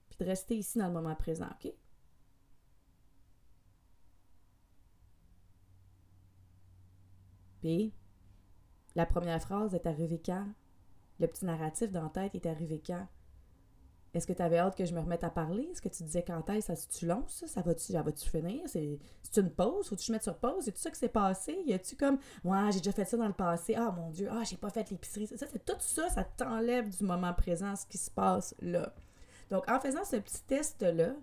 Puis 0.10 0.18
de 0.20 0.26
rester 0.26 0.58
ici 0.58 0.78
dans 0.78 0.88
le 0.88 0.94
moment 0.94 1.16
présent, 1.16 1.48
OK? 1.48 1.74
Puis, 7.62 7.94
la 8.96 9.06
première 9.06 9.42
phrase 9.42 9.74
est 9.76 9.86
arrivée 9.86 10.22
quand? 10.24 10.48
Le 11.20 11.28
petit 11.28 11.46
narratif 11.46 11.92
dans 11.92 12.04
la 12.04 12.10
tête 12.10 12.36
est 12.36 12.48
arrivé 12.48 12.82
quand? 12.86 13.08
Est-ce 14.14 14.28
que 14.28 14.34
tu 14.34 14.42
avais 14.42 14.58
hâte 14.58 14.76
que 14.76 14.86
je 14.86 14.94
me 14.94 15.00
remette 15.00 15.24
à 15.24 15.30
parler? 15.30 15.70
Est-ce 15.72 15.82
que 15.82 15.88
tu 15.88 16.04
disais 16.04 16.24
quand 16.24 16.50
est-ce 16.50 16.76
ça 16.76 16.88
tu 16.88 17.06
long, 17.06 17.24
ça? 17.28 17.48
Ça 17.48 17.62
va-tu 17.62 17.94
va 17.94 18.04
finir? 18.12 18.62
C'est 18.68 19.00
une 19.38 19.50
pause? 19.50 19.88
Faut-tu 19.88 20.12
que 20.12 20.18
je 20.18 20.24
sur 20.24 20.38
pause? 20.38 20.66
C'est 20.66 20.74
tout 20.74 20.82
ça 20.82 20.92
qui 20.92 21.00
s'est 21.00 21.08
passé? 21.08 21.58
Y 21.66 21.74
a-tu 21.74 21.96
comme 21.96 22.18
Ouais, 22.44 22.72
j'ai 22.72 22.80
déjà 22.80 22.92
fait 22.92 23.06
ça 23.06 23.16
dans 23.16 23.28
le 23.28 23.34
passé. 23.34 23.76
Ah 23.78 23.92
mon 23.92 24.10
Dieu, 24.10 24.28
ah, 24.30 24.44
j'ai 24.44 24.58
pas 24.58 24.70
fait 24.70 24.90
l'épicerie. 24.90 25.28
C'est 25.28 25.66
tout 25.66 25.76
ça, 25.80 26.10
ça 26.10 26.24
t'enlève 26.24 26.90
du 26.90 27.04
moment 27.06 27.34
présent, 27.34 27.76
ce 27.76 27.86
qui 27.86 27.98
se 27.98 28.12
passe 28.12 28.54
là. 28.62 28.94
Donc, 29.50 29.70
en 29.70 29.80
faisant 29.80 30.04
ce 30.04 30.18
petit 30.18 30.44
test-là, 30.44 31.14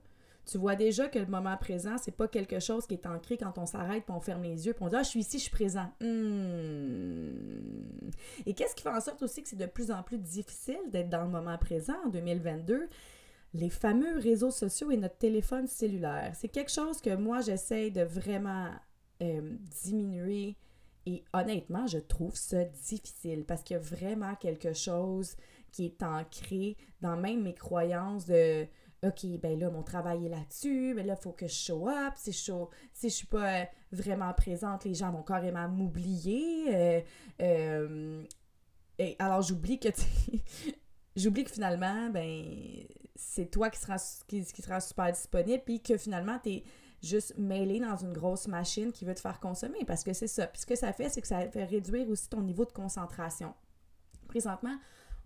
tu 0.51 0.57
vois 0.57 0.77
déjà 0.77 1.09
que 1.09 1.19
le 1.19 1.27
moment 1.27 1.57
présent, 1.59 1.97
c'est 1.99 2.17
pas 2.17 2.27
quelque 2.27 2.59
chose 2.59 2.87
qui 2.87 2.95
est 2.95 3.07
ancré 3.07 3.37
quand 3.37 3.59
on 3.59 3.67
s'arrête, 3.67 4.05
puis 4.05 4.15
on 4.17 4.21
ferme 4.21 4.43
les 4.43 4.67
yeux, 4.67 4.73
puis 4.73 4.83
on 4.83 4.89
dit 4.89 4.97
Ah, 4.97 5.03
je 5.03 5.09
suis 5.11 5.21
ici, 5.21 5.39
je 5.39 5.43
suis 5.43 5.51
présent. 5.51 5.93
Hmm. 6.01 7.38
Et 8.47 8.55
qu'est-ce 8.55 8.75
qui 8.75 8.83
fait 8.83 8.89
en 8.89 9.01
sorte 9.01 9.23
aussi 9.23 9.43
que 9.43 9.49
c'est 9.49 9.57
de 9.57 9.67
plus 9.67 9.91
en 9.91 10.03
plus 10.03 10.19
difficile 10.19 10.81
d'être 10.89 11.09
dans 11.09 11.23
le 11.23 11.31
moment 11.31 11.59
présent 11.59 11.97
en 12.07 12.09
2022? 12.09 12.89
Les 13.55 13.71
fameux 13.71 14.19
réseaux 14.19 14.51
sociaux 14.51 14.91
et 14.91 14.97
notre 14.97 15.17
téléphone 15.17 15.67
cellulaire. 15.67 16.33
C'est 16.35 16.49
quelque 16.49 16.71
chose 16.71 17.01
que 17.01 17.15
moi, 17.15 17.41
j'essaie 17.41 17.91
de 17.91 18.03
vraiment 18.03 18.71
euh, 19.23 19.57
diminuer. 19.83 20.57
Et 21.07 21.25
honnêtement, 21.33 21.87
je 21.87 21.99
trouve 21.99 22.37
ça 22.37 22.65
difficile 22.65 23.45
parce 23.47 23.63
qu'il 23.63 23.75
y 23.75 23.79
a 23.79 23.83
vraiment 23.83 24.35
quelque 24.35 24.75
chose 24.75 25.37
qui 25.73 25.87
est 25.87 26.03
ancré 26.03 26.77
dans 27.01 27.17
même 27.17 27.43
mes 27.43 27.55
croyances 27.55 28.27
de 28.27 28.67
OK, 29.05 29.27
ben 29.41 29.59
là, 29.59 29.71
mon 29.71 29.85
travail 29.85 30.27
est 30.27 30.29
là-dessus, 30.29 30.93
mais 30.95 31.05
là, 31.05 31.15
il 31.17 31.23
faut 31.23 31.31
que 31.33 31.47
je 31.47 31.53
show 31.53 31.89
up. 31.89 32.15
Si 32.17 32.33
je, 32.33 32.39
show, 32.39 32.71
si 32.93 33.09
je 33.09 33.15
suis 33.15 33.27
pas 33.27 33.61
euh, 33.61 33.65
vraiment 33.93 34.33
présente, 34.35 34.85
les 34.85 34.95
gens 34.95 35.13
vont 35.13 35.23
carrément 35.23 35.69
m'oublier. 35.69 36.75
Euh, 36.75 37.01
euh, 37.41 38.25
Et 38.99 39.15
alors, 39.21 39.43
j'oublie 39.43 39.79
que 39.79 39.89
j'oublie 41.17 41.45
que 41.45 41.53
finalement, 41.53 42.11
ben, 42.11 42.45
c'est 43.15 43.51
toi 43.51 43.71
qui 43.71 43.79
sera, 43.79 43.97
qui, 44.27 44.45
super 44.45 45.13
disponible, 45.13 45.63
puis 45.65 45.81
que 45.81 45.97
finalement, 45.97 46.41
tu 46.43 46.51
es 46.51 46.65
juste 47.01 47.39
mêlé 47.39 47.79
dans 47.79 47.97
une 47.97 48.13
grosse 48.13 48.49
machine 48.49 48.91
qui 48.91 49.05
veut 49.05 49.15
te 49.15 49.21
faire 49.21 49.39
consommer, 49.39 49.85
parce 49.87 50.03
que 50.03 50.13
c'est 50.13 50.27
ça. 50.27 50.49
Puis 50.49 50.63
ce 50.63 50.67
que 50.67 50.75
ça 50.75 50.93
fait, 50.93 51.09
c'est 51.09 51.21
que 51.21 51.29
ça 51.29 51.49
fait 51.49 51.65
réduire 51.65 52.09
aussi 52.09 52.29
ton 52.29 52.43
niveau 52.43 52.65
de 52.65 52.73
concentration. 52.73 53.55
Présentement, 54.27 54.77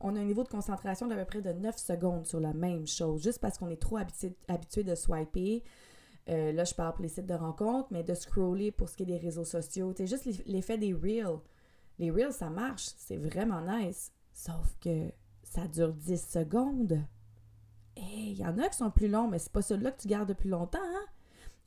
on 0.03 0.17
a 0.17 0.21
un 0.21 0.25
niveau 0.25 0.43
de 0.43 0.49
concentration 0.49 1.07
d'à 1.07 1.17
peu 1.17 1.25
près 1.25 1.43
de 1.43 1.53
9 1.53 1.77
secondes 1.77 2.27
sur 2.27 2.41
la 2.41 2.53
même 2.53 2.87
chose, 2.87 3.23
juste 3.23 3.39
parce 3.39 3.59
qu'on 3.59 3.69
est 3.69 3.81
trop 3.81 3.97
habitué, 3.97 4.37
habitué 4.49 4.85
de 4.85 4.95
swiper. 4.95 5.63
Euh, 6.29 6.53
là, 6.53 6.65
je 6.65 6.75
parle 6.75 6.95
pour 6.95 7.03
les 7.03 7.09
sites 7.09 7.27
de 7.27 7.35
rencontres, 7.35 7.89
mais 7.91 8.03
de 8.03 8.15
scroller 8.15 8.71
pour 8.71 8.89
ce 8.89 8.97
qui 8.97 9.03
est 9.03 9.07
des 9.07 9.19
réseaux 9.19 9.45
sociaux. 9.45 9.93
C'est 9.97 10.07
juste 10.07 10.29
l'effet 10.47 10.79
des 10.79 10.93
reels. 10.93 11.41
Les 11.99 12.11
reels, 12.11 12.33
ça 12.33 12.51
marche, 12.51 12.91
c'est 12.97 13.17
vraiment 13.17 13.61
nice. 13.61 14.13
Sauf 14.33 14.77
que 14.81 15.11
ça 15.43 15.67
dure 15.67 15.93
10 15.93 16.31
secondes. 16.31 17.01
Et 17.97 18.31
il 18.31 18.39
y 18.39 18.47
en 18.47 18.59
a 18.59 18.69
qui 18.69 18.77
sont 18.77 18.91
plus 18.91 19.09
longs, 19.09 19.29
mais 19.29 19.39
c'est 19.39 19.53
pas 19.53 19.63
celui-là 19.63 19.91
que 19.91 20.01
tu 20.01 20.09
gardes 20.09 20.29
depuis 20.29 20.49
longtemps, 20.49 20.79
hein? 20.83 21.07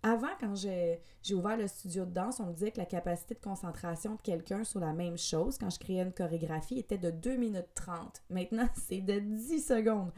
Avant, 0.07 0.29
quand 0.39 0.53
j'ai 0.53 1.01
ouvert 1.33 1.57
le 1.57 1.67
studio 1.67 2.05
de 2.05 2.12
danse, 2.12 2.39
on 2.39 2.45
me 2.45 2.53
disait 2.53 2.69
que 2.69 2.77
la 2.77 2.85
capacité 2.85 3.33
de 3.33 3.39
concentration 3.39 4.13
de 4.13 4.21
quelqu'un 4.21 4.63
sur 4.63 4.79
la 4.79 4.93
même 4.93 5.17
chose, 5.17 5.57
quand 5.57 5.71
je 5.71 5.79
créais 5.79 6.03
une 6.03 6.13
chorégraphie, 6.13 6.77
était 6.77 7.00
de 7.00 7.09
2 7.09 7.38
minutes 7.38 7.74
30. 7.74 8.21
Maintenant, 8.29 8.69
c'est 8.88 9.01
de 9.01 9.17
10 9.17 9.65
secondes. 9.65 10.12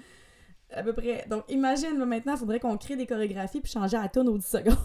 À 0.72 0.84
peu 0.84 0.91
près. 0.91 1.25
Donc, 1.29 1.46
imagine, 1.48 2.03
maintenant, 2.03 2.34
il 2.34 2.39
faudrait 2.39 2.60
qu'on 2.60 2.77
crée 2.77 2.98
des 2.98 3.08
chorégraphies 3.08 3.62
puis 3.62 3.72
changer 3.72 3.96
à 3.96 4.10
tonne 4.10 4.27
aux 4.27 4.38
10 4.38 4.46
secondes. 4.46 4.75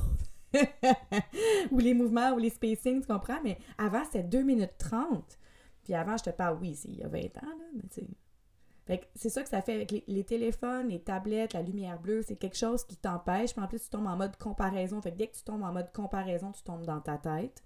ou 1.73 1.81
les 1.81 1.95
mouvements 1.95 2.31
ou 2.35 2.39
les 2.39 2.51
spacings, 2.51 3.01
tu 3.01 3.09
comprends? 3.09 3.41
Mais 3.43 3.59
avant, 3.79 4.05
c'était 4.05 4.23
2 4.23 4.43
minutes 4.43 4.79
30. 4.79 5.37
Puis 5.83 5.95
avant, 5.95 6.17
je 6.17 6.23
te 6.23 6.31
parle, 6.31 6.59
oui, 6.61 6.77
c'est 6.77 6.89
il 6.89 6.99
y 6.99 7.03
a 7.03 7.09
20 7.09 7.19
ans, 7.19 7.59
là, 7.59 7.65
mais 7.75 7.89
tu 7.93 8.03
c'est 9.15 9.29
ça 9.29 9.43
que 9.43 9.49
ça 9.49 9.63
fait 9.63 9.75
avec 9.75 9.91
les, 10.07 10.25
téléphones, 10.25 10.89
les 10.89 11.01
tablettes, 11.01 11.53
la 11.53 11.63
lumière 11.63 12.01
bleue, 12.01 12.23
c'est 12.23 12.37
quelque 12.37 12.57
chose 12.57 12.85
qui 12.85 12.97
t'empêche. 12.97 13.53
Puis 13.53 13.63
en 13.63 13.69
plus, 13.69 13.83
tu 13.83 13.91
tombes 13.91 14.07
en 14.07 14.17
mode 14.17 14.37
comparaison. 14.37 15.01
Fait 15.01 15.13
que 15.13 15.17
dès 15.17 15.29
que 15.29 15.37
tu 15.37 15.43
tombes 15.43 15.63
en 15.63 15.73
mode 15.73 15.93
comparaison, 15.93 16.53
tu 16.53 16.63
tombes 16.63 16.85
dans 16.85 17.01
ta 17.01 17.17
tête. 17.17 17.63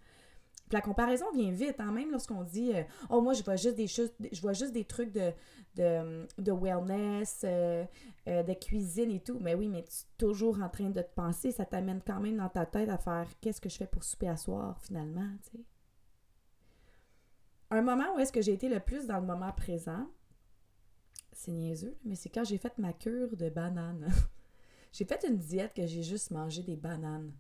Puis 0.69 0.75
la 0.75 0.81
comparaison 0.81 1.27
vient 1.33 1.53
vite, 1.53 1.77
hein, 1.79 1.93
même 1.93 2.11
lorsqu'on 2.11 2.43
dit 2.43 2.73
euh, 2.75 2.83
Oh, 3.09 3.21
moi, 3.21 3.33
je 3.33 3.43
vois 3.43 3.57
juste 3.57 3.77
des 3.77 3.87
choses, 3.87 4.11
je 4.33 4.41
vois 4.41 4.53
juste 4.53 4.73
des 4.73 4.85
trucs 4.85 5.13
de, 5.13 5.33
wellness, 6.39 7.43
euh, 7.45 7.85
euh, 8.27 8.43
de 8.43 8.53
cuisine 8.53 9.11
et 9.11 9.21
tout. 9.21 9.39
Mais 9.41 9.55
oui, 9.55 9.69
mais 9.69 9.85
tu 9.85 9.91
es 9.91 10.07
toujours 10.19 10.61
en 10.61 10.69
train 10.69 10.91
de 10.91 11.01
te 11.01 11.15
penser, 11.15 11.53
ça 11.53 11.65
t'amène 11.65 12.03
quand 12.05 12.21
même 12.21 12.37
dans 12.37 12.49
ta 12.49 12.67
tête 12.67 12.89
à 12.89 12.99
faire 12.99 13.27
qu'est-ce 13.41 13.61
que 13.61 13.69
je 13.69 13.77
fais 13.77 13.87
pour 13.87 14.03
souper 14.03 14.29
à 14.29 14.37
soir, 14.37 14.79
finalement, 14.83 15.29
tu. 15.51 15.65
Un 17.71 17.83
moment 17.83 18.15
où 18.15 18.21
est-ce 18.21 18.33
que 18.33 18.41
j'ai 18.41 18.53
été 18.53 18.69
le 18.69 18.79
plus 18.79 19.07
dans 19.07 19.19
le 19.19 19.27
moment 19.27 19.51
présent, 19.53 20.07
c'est 21.37 21.53
niaiseux, 21.53 21.97
mais 22.05 22.15
c'est 22.15 22.31
quand 22.31 22.45
j'ai 22.45 22.59
fait 22.59 22.77
ma 22.79 22.93
cure 22.93 23.37
de 23.37 23.49
bananes. 23.51 24.09
j'ai 24.93 25.05
fait 25.05 25.25
une 25.29 25.37
diète 25.37 25.75
que 25.75 25.87
j'ai 25.87 26.03
juste 26.03 26.31
mangé 26.31 26.63
des 26.63 26.77
bananes. 26.77 27.33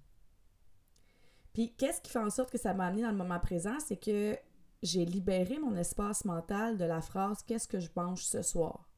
Puis 1.54 1.74
qu'est-ce 1.76 2.02
qui 2.02 2.10
fait 2.10 2.18
en 2.18 2.28
sorte 2.28 2.50
que 2.50 2.58
ça 2.58 2.74
m'a 2.74 2.86
amené 2.86 3.02
dans 3.02 3.10
le 3.10 3.16
moment 3.16 3.40
présent, 3.40 3.80
c'est 3.80 3.96
que 3.96 4.38
j'ai 4.82 5.06
libéré 5.06 5.58
mon 5.58 5.74
espace 5.74 6.26
mental 6.26 6.76
de 6.76 6.84
la 6.84 7.00
phrase 7.00 7.42
qu'est-ce 7.42 7.66
que 7.66 7.80
je 7.80 7.88
mange 7.96 8.22
ce 8.22 8.42
soir. 8.42 8.90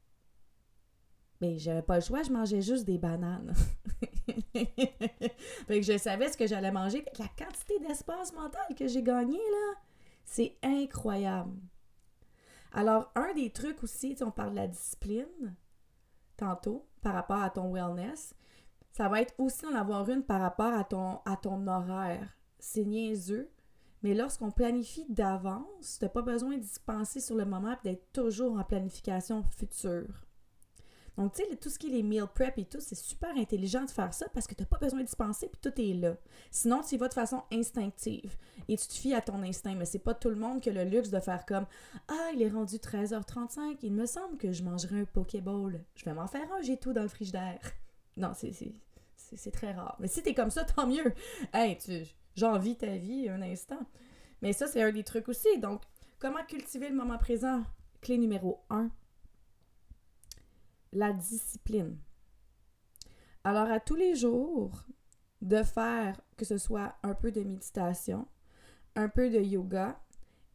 Mais 1.39 1.57
j'avais 1.57 1.81
pas 1.81 1.95
le 1.95 2.01
choix, 2.01 2.21
je 2.21 2.31
mangeais 2.31 2.61
juste 2.61 2.83
des 2.83 2.97
bananes. 2.97 3.53
fait 4.53 5.79
que 5.79 5.81
je 5.81 5.97
savais 5.97 6.29
ce 6.29 6.37
que 6.37 6.45
j'allais 6.45 6.71
manger. 6.73 7.05
La 7.17 7.29
quantité 7.37 7.79
d'espace 7.79 8.33
mental 8.33 8.75
que 8.77 8.87
j'ai 8.87 9.01
gagné 9.01 9.37
là, 9.37 9.75
c'est 10.25 10.57
incroyable. 10.61 11.57
Alors, 12.71 13.11
un 13.15 13.33
des 13.33 13.51
trucs 13.51 13.83
aussi, 13.83 14.15
on 14.21 14.31
parle 14.31 14.51
de 14.51 14.55
la 14.57 14.67
discipline 14.67 15.55
tantôt 16.37 16.87
par 17.01 17.13
rapport 17.13 17.41
à 17.41 17.49
ton 17.49 17.73
wellness, 17.73 18.33
ça 18.91 19.07
va 19.09 19.21
être 19.21 19.33
aussi 19.37 19.63
d'en 19.63 19.75
avoir 19.75 20.09
une 20.09 20.23
par 20.23 20.41
rapport 20.41 20.73
à 20.73 20.83
ton, 20.83 21.19
à 21.25 21.35
ton 21.35 21.67
horaire. 21.67 22.37
C'est 22.59 22.85
niaiseux, 22.85 23.49
mais 24.03 24.13
lorsqu'on 24.13 24.51
planifie 24.51 25.05
d'avance, 25.09 25.97
tu 25.99 26.05
n'as 26.05 26.09
pas 26.09 26.21
besoin 26.21 26.57
d'y 26.57 26.79
penser 26.85 27.19
sur 27.19 27.35
le 27.35 27.45
moment 27.45 27.73
et 27.73 27.89
d'être 27.89 28.11
toujours 28.11 28.57
en 28.57 28.63
planification 28.63 29.43
future. 29.43 30.25
Donc, 31.19 31.33
tu 31.33 31.43
sais, 31.43 31.55
tout 31.57 31.69
ce 31.69 31.77
qui 31.77 31.87
est 31.87 31.89
les 31.89 32.01
meal 32.01 32.27
prep 32.33 32.57
et 32.57 32.63
tout, 32.63 32.79
c'est 32.79 32.95
super 32.95 33.35
intelligent 33.35 33.83
de 33.83 33.89
faire 33.89 34.13
ça 34.13 34.27
parce 34.33 34.47
que 34.47 34.55
tu 34.55 34.61
n'as 34.61 34.67
pas 34.67 34.77
besoin 34.77 35.03
d'y 35.03 35.15
penser 35.17 35.49
puis 35.49 35.59
tout 35.61 35.81
est 35.81 35.93
là. 35.93 36.15
Sinon, 36.49 36.81
tu 36.81 36.95
y 36.95 36.97
vas 36.97 37.09
de 37.09 37.13
façon 37.13 37.43
instinctive 37.51 38.37
et 38.69 38.77
tu 38.77 38.87
te 38.87 38.93
fies 38.93 39.13
à 39.13 39.19
ton 39.19 39.43
instinct. 39.43 39.75
Mais 39.75 39.83
c'est 39.83 39.99
pas 39.99 40.13
tout 40.13 40.29
le 40.29 40.37
monde 40.37 40.61
qui 40.61 40.69
a 40.69 40.71
le 40.71 40.85
luxe 40.85 41.09
de 41.09 41.19
faire 41.19 41.45
comme 41.45 41.65
Ah, 42.07 42.29
il 42.33 42.41
est 42.41 42.47
rendu 42.47 42.77
13h35, 42.77 43.79
il 43.83 43.91
me 43.91 44.05
semble 44.05 44.37
que 44.37 44.53
je 44.53 44.63
mangerai 44.63 45.01
un 45.01 45.03
Pokéball. 45.03 45.83
Je 45.93 46.05
vais 46.05 46.13
m'en 46.13 46.27
faire 46.27 46.49
un, 46.53 46.61
j'ai 46.61 46.77
tout 46.77 46.93
dans 46.93 47.03
le 47.03 47.09
frigidaire. 47.09 47.59
Non, 48.15 48.31
c'est 48.33 49.51
très 49.51 49.73
rare. 49.73 49.97
Mais 49.99 50.07
si 50.07 50.23
tu 50.23 50.29
es 50.29 50.33
comme 50.33 50.51
ça, 50.51 50.63
tant 50.63 50.87
mieux. 50.87 51.13
Hey, 51.53 51.77
tu 51.79 52.05
j'envie 52.37 52.77
ta 52.77 52.95
vie 52.95 53.27
un 53.27 53.41
instant. 53.41 53.85
Mais 54.41 54.53
ça, 54.53 54.67
c'est 54.67 54.81
un 54.81 54.93
des 54.93 55.03
trucs 55.03 55.27
aussi. 55.27 55.59
Donc, 55.59 55.81
comment 56.17 56.45
cultiver 56.47 56.87
le 56.87 56.95
moment 56.95 57.17
présent? 57.17 57.61
Clé 57.99 58.17
numéro 58.17 58.61
1, 58.69 58.89
la 60.91 61.13
discipline. 61.13 61.97
Alors, 63.43 63.69
à 63.69 63.79
tous 63.79 63.95
les 63.95 64.15
jours, 64.15 64.85
de 65.41 65.63
faire 65.63 66.19
que 66.37 66.45
ce 66.45 66.57
soit 66.57 66.95
un 67.03 67.13
peu 67.13 67.31
de 67.31 67.41
méditation, 67.41 68.27
un 68.95 69.09
peu 69.09 69.29
de 69.29 69.39
yoga 69.39 69.99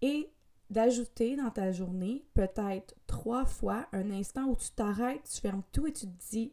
et 0.02 0.30
d'ajouter 0.70 1.36
dans 1.36 1.50
ta 1.50 1.72
journée 1.72 2.26
peut-être 2.34 2.94
trois 3.06 3.46
fois 3.46 3.86
un 3.92 4.10
instant 4.10 4.44
où 4.44 4.56
tu 4.56 4.70
t'arrêtes, 4.70 5.28
tu 5.32 5.40
fermes 5.40 5.62
tout 5.72 5.86
et 5.86 5.92
tu 5.92 6.06
te 6.06 6.30
dis 6.30 6.52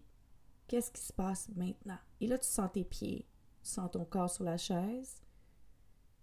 qu'est-ce 0.68 0.92
qui 0.92 1.02
se 1.02 1.14
passe 1.14 1.50
maintenant? 1.56 2.00
Et 2.20 2.28
là, 2.28 2.38
tu 2.38 2.48
sens 2.48 2.72
tes 2.72 2.86
pieds, 2.86 3.28
tu 3.64 3.70
sens 3.70 3.92
ton 3.92 4.06
corps 4.06 4.30
sur 4.30 4.44
la 4.44 4.58
chaise 4.58 5.22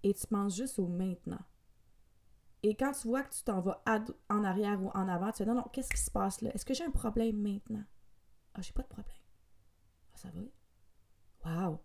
et 0.03 0.15
tu 0.15 0.27
penses 0.27 0.57
juste 0.57 0.79
au 0.79 0.87
maintenant. 0.87 1.41
Et 2.63 2.75
quand 2.75 2.93
tu 2.93 3.09
vois 3.09 3.23
que 3.23 3.33
tu 3.33 3.43
t'en 3.45 3.61
vas 3.61 3.83
en 4.29 4.45
arrière 4.45 4.83
ou 4.83 4.91
en 4.91 5.09
avant, 5.09 5.31
tu 5.31 5.43
dis 5.43 5.49
non, 5.49 5.55
non, 5.55 5.65
qu'est-ce 5.73 5.91
qui 5.91 6.01
se 6.01 6.11
passe 6.11 6.41
là? 6.41 6.51
Est-ce 6.55 6.65
que 6.65 6.75
j'ai 6.75 6.85
un 6.85 6.91
problème 6.91 7.41
maintenant? 7.41 7.85
Ah, 8.55 8.63
j'ai 8.63 8.73
pas 8.73 8.83
de 8.83 8.89
problème. 8.89 9.17
Ah, 10.13 10.17
ça 10.17 10.29
va? 10.31 10.43
Wow! 11.45 11.81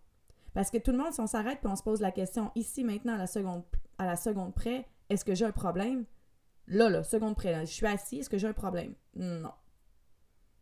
Parce 0.52 0.70
que 0.70 0.78
tout 0.78 0.90
le 0.90 0.98
monde, 0.98 1.12
si 1.12 1.20
on 1.20 1.26
s'arrête 1.26 1.60
et 1.64 1.66
on 1.66 1.76
se 1.76 1.82
pose 1.82 2.00
la 2.00 2.10
question 2.10 2.50
ici, 2.54 2.84
maintenant, 2.84 3.14
à 3.14 3.18
la 3.18 3.26
seconde, 3.26 3.64
à 3.98 4.06
la 4.06 4.16
seconde 4.16 4.54
près, 4.54 4.88
est-ce 5.08 5.24
que 5.24 5.34
j'ai 5.34 5.44
un 5.44 5.52
problème? 5.52 6.06
Là, 6.66 6.88
là, 6.88 7.02
seconde 7.02 7.36
près, 7.36 7.52
là, 7.52 7.64
je 7.64 7.72
suis 7.72 7.86
assis, 7.86 8.18
est-ce 8.18 8.30
que 8.30 8.38
j'ai 8.38 8.48
un 8.48 8.52
problème? 8.52 8.94
Non. 9.14 9.52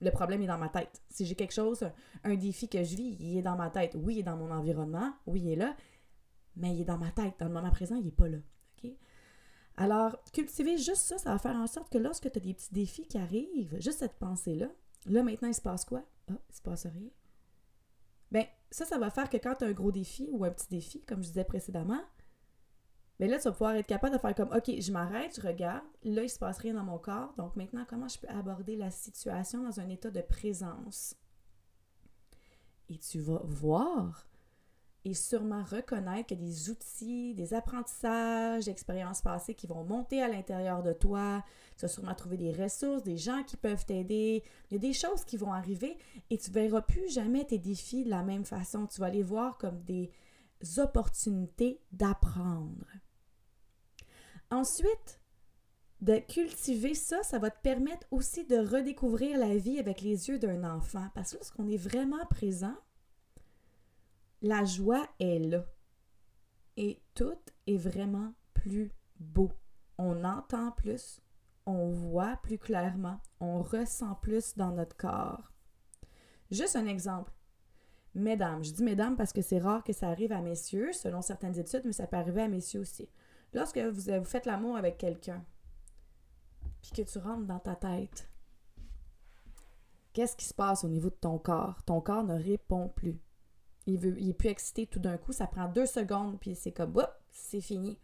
Le 0.00 0.10
problème 0.10 0.42
est 0.42 0.46
dans 0.46 0.58
ma 0.58 0.68
tête. 0.68 1.00
Si 1.08 1.24
j'ai 1.24 1.36
quelque 1.36 1.54
chose, 1.54 1.88
un 2.24 2.34
défi 2.34 2.68
que 2.68 2.82
je 2.82 2.96
vis, 2.96 3.16
il 3.20 3.38
est 3.38 3.42
dans 3.42 3.56
ma 3.56 3.70
tête. 3.70 3.94
Oui, 3.94 4.16
il 4.16 4.18
est 4.20 4.24
dans 4.24 4.36
mon 4.36 4.50
environnement, 4.50 5.14
oui, 5.26 5.40
il 5.42 5.52
est 5.52 5.56
là, 5.56 5.76
mais 6.56 6.74
il 6.74 6.80
est 6.80 6.84
dans 6.84 6.98
ma 6.98 7.10
tête. 7.12 7.34
Dans 7.38 7.46
le 7.46 7.52
moment 7.52 7.70
présent, 7.70 7.94
il 7.94 8.04
n'est 8.04 8.10
pas 8.10 8.28
là. 8.28 8.38
Alors, 9.76 10.22
cultiver 10.32 10.76
juste 10.76 11.02
ça, 11.02 11.18
ça 11.18 11.32
va 11.32 11.38
faire 11.38 11.56
en 11.56 11.66
sorte 11.66 11.90
que 11.90 11.98
lorsque 11.98 12.30
tu 12.30 12.38
as 12.38 12.42
des 12.42 12.54
petits 12.54 12.72
défis 12.72 13.06
qui 13.06 13.18
arrivent, 13.18 13.76
juste 13.80 14.00
cette 14.00 14.18
pensée-là, 14.18 14.68
là 15.06 15.22
maintenant, 15.22 15.48
il 15.48 15.54
se 15.54 15.62
passe 15.62 15.84
quoi? 15.84 16.04
Ah, 16.30 16.36
il 16.48 16.54
se 16.54 16.62
passe 16.62 16.86
rien. 16.86 17.10
Bien, 18.30 18.46
ça, 18.70 18.84
ça 18.84 18.98
va 18.98 19.10
faire 19.10 19.28
que 19.28 19.36
quand 19.36 19.56
tu 19.56 19.64
as 19.64 19.68
un 19.68 19.72
gros 19.72 19.92
défi 19.92 20.28
ou 20.30 20.44
un 20.44 20.50
petit 20.50 20.68
défi, 20.68 21.02
comme 21.02 21.22
je 21.22 21.28
disais 21.28 21.44
précédemment, 21.44 22.00
bien 23.18 23.28
là, 23.28 23.38
tu 23.38 23.44
vas 23.44 23.52
pouvoir 23.52 23.74
être 23.74 23.86
capable 23.86 24.14
de 24.14 24.20
faire 24.20 24.34
comme, 24.34 24.52
OK, 24.52 24.70
je 24.78 24.92
m'arrête, 24.92 25.36
je 25.36 25.46
regarde, 25.46 25.84
là, 26.04 26.22
il 26.22 26.30
se 26.30 26.38
passe 26.38 26.58
rien 26.58 26.74
dans 26.74 26.84
mon 26.84 26.98
corps, 26.98 27.34
donc 27.36 27.56
maintenant, 27.56 27.84
comment 27.88 28.08
je 28.08 28.18
peux 28.18 28.28
aborder 28.28 28.76
la 28.76 28.90
situation 28.90 29.62
dans 29.62 29.80
un 29.80 29.88
état 29.88 30.10
de 30.10 30.20
présence? 30.20 31.14
Et 32.88 32.98
tu 32.98 33.20
vas 33.20 33.40
voir 33.44 34.26
et 35.04 35.14
sûrement 35.14 35.64
reconnaître 35.64 36.32
a 36.32 36.36
des 36.36 36.70
outils, 36.70 37.34
des 37.34 37.54
apprentissages, 37.54 38.66
d'expériences 38.66 39.20
passées 39.20 39.54
qui 39.54 39.66
vont 39.66 39.84
monter 39.84 40.22
à 40.22 40.28
l'intérieur 40.28 40.82
de 40.82 40.92
toi. 40.92 41.44
Tu 41.76 41.82
vas 41.82 41.88
sûrement 41.88 42.14
trouver 42.14 42.36
des 42.36 42.52
ressources, 42.52 43.02
des 43.02 43.16
gens 43.16 43.42
qui 43.42 43.56
peuvent 43.56 43.84
t'aider. 43.84 44.44
Il 44.70 44.74
y 44.74 44.76
a 44.76 44.80
des 44.80 44.92
choses 44.92 45.24
qui 45.24 45.36
vont 45.36 45.52
arriver 45.52 45.98
et 46.30 46.38
tu 46.38 46.50
ne 46.50 46.54
verras 46.54 46.82
plus 46.82 47.08
jamais 47.08 47.44
tes 47.44 47.58
défis 47.58 48.04
de 48.04 48.10
la 48.10 48.22
même 48.22 48.44
façon. 48.44 48.86
Tu 48.86 49.00
vas 49.00 49.10
les 49.10 49.24
voir 49.24 49.58
comme 49.58 49.82
des 49.82 50.10
opportunités 50.78 51.80
d'apprendre. 51.90 52.86
Ensuite, 54.50 55.20
de 56.00 56.18
cultiver 56.18 56.94
ça, 56.94 57.22
ça 57.22 57.38
va 57.38 57.50
te 57.50 57.60
permettre 57.60 58.06
aussi 58.10 58.44
de 58.44 58.56
redécouvrir 58.56 59.38
la 59.38 59.56
vie 59.56 59.78
avec 59.78 60.00
les 60.00 60.28
yeux 60.28 60.38
d'un 60.38 60.62
enfant. 60.64 61.08
Parce 61.14 61.32
que 61.32 61.36
lorsqu'on 61.36 61.68
est 61.68 61.76
vraiment 61.76 62.24
présent, 62.26 62.74
la 64.42 64.64
joie 64.64 65.06
est 65.20 65.38
là. 65.38 65.64
Et 66.76 67.00
tout 67.14 67.38
est 67.66 67.76
vraiment 67.76 68.34
plus 68.54 68.92
beau. 69.18 69.52
On 69.98 70.24
entend 70.24 70.72
plus, 70.72 71.20
on 71.64 71.90
voit 71.90 72.36
plus 72.42 72.58
clairement, 72.58 73.20
on 73.40 73.62
ressent 73.62 74.16
plus 74.16 74.56
dans 74.56 74.72
notre 74.72 74.96
corps. 74.96 75.52
Juste 76.50 76.76
un 76.76 76.86
exemple. 76.86 77.32
Mesdames, 78.14 78.62
je 78.62 78.72
dis 78.72 78.82
mesdames 78.82 79.16
parce 79.16 79.32
que 79.32 79.42
c'est 79.42 79.58
rare 79.58 79.84
que 79.84 79.92
ça 79.92 80.08
arrive 80.08 80.32
à 80.32 80.42
messieurs, 80.42 80.92
selon 80.92 81.22
certaines 81.22 81.58
études, 81.58 81.82
mais 81.84 81.92
ça 81.92 82.06
peut 82.06 82.16
arriver 82.16 82.42
à 82.42 82.48
messieurs 82.48 82.80
aussi. 82.80 83.08
Lorsque 83.54 83.78
vous, 83.78 84.02
vous 84.18 84.24
faites 84.24 84.46
l'amour 84.46 84.76
avec 84.76 84.98
quelqu'un, 84.98 85.44
puis 86.82 86.90
que 86.92 87.10
tu 87.10 87.18
rentres 87.18 87.46
dans 87.46 87.60
ta 87.60 87.76
tête, 87.76 88.28
qu'est-ce 90.12 90.36
qui 90.36 90.44
se 90.44 90.54
passe 90.54 90.84
au 90.84 90.88
niveau 90.88 91.10
de 91.10 91.14
ton 91.14 91.38
corps? 91.38 91.82
Ton 91.84 92.00
corps 92.00 92.24
ne 92.24 92.34
répond 92.34 92.88
plus. 92.88 93.18
Il, 93.86 93.98
veut, 93.98 94.14
il 94.18 94.30
est 94.30 94.34
plus 94.34 94.48
excité 94.48 94.86
tout 94.86 95.00
d'un 95.00 95.16
coup, 95.16 95.32
ça 95.32 95.46
prend 95.46 95.68
deux 95.68 95.86
secondes, 95.86 96.38
puis 96.40 96.54
c'est 96.54 96.72
comme, 96.72 96.96
hop, 96.96 97.12
c'est 97.30 97.60
fini. 97.60 97.98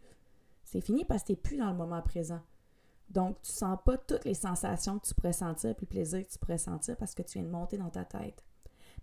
C'est 0.63 0.81
fini 0.81 1.05
parce 1.05 1.23
que 1.23 1.27
tu 1.27 1.31
n'es 1.33 1.37
plus 1.37 1.57
dans 1.57 1.71
le 1.71 1.77
moment 1.77 2.01
présent. 2.01 2.41
Donc, 3.09 3.41
tu 3.41 3.51
sens 3.51 3.77
pas 3.83 3.97
toutes 3.97 4.25
les 4.25 4.33
sensations 4.35 4.99
que 4.99 5.07
tu 5.07 5.15
pourrais 5.15 5.33
sentir, 5.33 5.75
puis 5.75 5.85
le 5.85 5.89
plaisir 5.89 6.25
que 6.25 6.31
tu 6.31 6.37
pourrais 6.37 6.57
sentir 6.57 6.95
parce 6.97 7.15
que 7.15 7.23
tu 7.23 7.39
viens 7.39 7.47
de 7.47 7.51
monter 7.51 7.77
dans 7.77 7.89
ta 7.89 8.05
tête. 8.05 8.43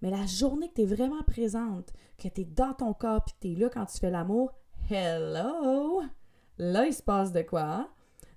Mais 0.03 0.11
la 0.11 0.27
journée 0.27 0.69
que 0.69 0.75
tu 0.75 0.83
es 0.83 0.87
vraiment 0.87 1.23
présente, 1.23 1.93
que 2.19 2.29
tu 2.29 2.43
es 2.43 2.45
dans 2.45 2.75
ton 2.75 2.93
corps, 2.93 3.25
puis 3.25 3.35
tu 3.41 3.53
es 3.53 3.55
là 3.57 3.69
quand 3.69 3.87
tu 3.87 3.99
fais 3.99 4.11
l'amour, 4.11 4.53
hello! 4.91 6.03
Là, 6.59 6.87
il 6.87 6.95
se 6.95 7.03
passe 7.03 7.33
de 7.33 7.43
quoi? 7.43 7.63
Hein? 7.63 7.89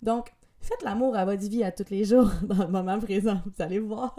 Donc, 0.02 0.34
faites 0.60 0.82
l'amour 0.84 1.16
à 1.16 1.26
votre 1.26 1.48
vie 1.48 1.64
à 1.64 1.72
tous 1.72 1.90
les 1.90 2.06
jours 2.06 2.30
dans 2.44 2.66
le 2.66 2.72
moment 2.72 3.00
présent. 3.00 3.42
Vous 3.46 3.62
allez 3.62 3.80
voir. 3.80 4.16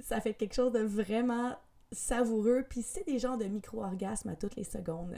Ça 0.00 0.20
fait 0.20 0.34
quelque 0.34 0.54
chose 0.54 0.72
de 0.72 0.80
vraiment 0.80 1.54
savoureux. 1.92 2.64
Puis 2.68 2.82
c'est 2.82 3.06
des 3.06 3.18
genres 3.18 3.38
de 3.38 3.44
micro-orgasmes 3.44 4.28
à 4.28 4.36
toutes 4.36 4.56
les 4.56 4.64
secondes 4.64 5.16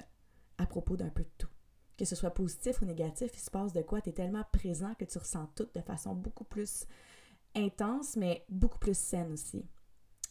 à 0.58 0.66
propos 0.66 0.96
d'un 0.96 1.10
peu 1.10 1.22
de 1.22 1.30
tout. 1.38 1.48
Que 1.96 2.04
ce 2.04 2.14
soit 2.14 2.30
positif 2.30 2.80
ou 2.80 2.84
négatif, 2.84 3.32
il 3.34 3.40
se 3.40 3.50
passe 3.50 3.72
de 3.72 3.82
quoi? 3.82 4.00
Tu 4.00 4.10
es 4.10 4.12
tellement 4.12 4.44
présent 4.52 4.94
que 4.94 5.04
tu 5.04 5.18
ressens 5.18 5.48
tout 5.56 5.68
de 5.74 5.80
façon 5.80 6.14
beaucoup 6.14 6.44
plus 6.44 6.86
intense, 7.56 8.16
mais 8.16 8.44
beaucoup 8.48 8.78
plus 8.78 8.96
saine 8.96 9.32
aussi. 9.32 9.64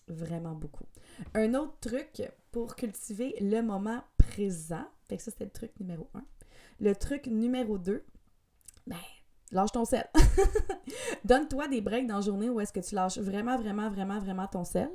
Vraiment 0.08 0.54
beaucoup. 0.54 0.86
Un 1.34 1.54
autre 1.56 1.78
truc 1.82 2.22
pour 2.52 2.76
cultiver 2.76 3.36
le 3.42 3.62
moment 3.62 4.02
présent, 4.18 4.86
fait 5.08 5.18
que 5.18 5.24
ça 5.24 5.32
c'était 5.32 5.46
le 5.46 5.52
truc 5.52 5.78
numéro 5.80 6.10
un. 6.14 6.24
Le 6.80 6.96
truc 6.96 7.28
numéro 7.28 7.78
deux, 7.78 8.06
ben, 8.86 8.96
lâche 9.52 9.72
ton 9.74 9.84
sel. 9.84 10.08
Donne-toi 11.26 11.68
des 11.68 11.82
breaks 11.82 12.08
dans 12.08 12.16
la 12.18 12.22
journée 12.22 12.50
où 12.50 12.62
est-ce 12.62 12.72
que 12.72 12.80
tu 12.80 12.96
lâches 12.96 13.18
vraiment, 13.18 13.58
vraiment, 13.58 13.90
vraiment, 13.90 14.20
vraiment 14.20 14.48
ton 14.48 14.64
sel. 14.64 14.90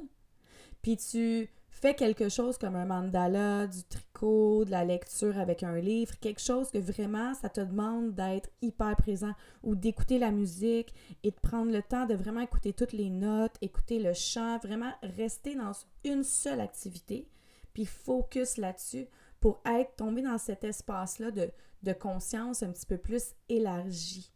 Puis 0.82 0.96
tu 0.96 1.48
fais 1.70 1.94
quelque 1.94 2.28
chose 2.28 2.58
comme 2.58 2.76
un 2.76 2.84
mandala, 2.84 3.66
du 3.66 3.82
tricot, 3.84 4.64
de 4.64 4.70
la 4.70 4.84
lecture 4.84 5.38
avec 5.38 5.62
un 5.62 5.80
livre, 5.80 6.18
quelque 6.20 6.40
chose 6.40 6.70
que 6.70 6.78
vraiment 6.78 7.34
ça 7.34 7.48
te 7.48 7.60
demande 7.60 8.14
d'être 8.14 8.50
hyper 8.60 8.94
présent 8.96 9.32
ou 9.62 9.74
d'écouter 9.74 10.18
la 10.18 10.30
musique 10.30 10.94
et 11.22 11.30
de 11.30 11.40
prendre 11.40 11.72
le 11.72 11.82
temps 11.82 12.06
de 12.06 12.14
vraiment 12.14 12.40
écouter 12.40 12.72
toutes 12.72 12.92
les 12.92 13.10
notes, 13.10 13.56
écouter 13.62 13.98
le 13.98 14.12
chant, 14.12 14.58
vraiment 14.58 14.92
rester 15.02 15.54
dans 15.54 15.72
une 16.04 16.24
seule 16.24 16.60
activité, 16.60 17.28
puis 17.72 17.86
focus 17.86 18.58
là-dessus 18.58 19.06
pour 19.40 19.60
être 19.66 19.96
tombé 19.96 20.22
dans 20.22 20.38
cet 20.38 20.62
espace-là 20.62 21.30
de, 21.32 21.92
conscience 21.94 22.62
un 22.62 22.70
petit 22.70 22.86
peu 22.86 22.96
plus 22.96 23.34
élargi 23.48 24.32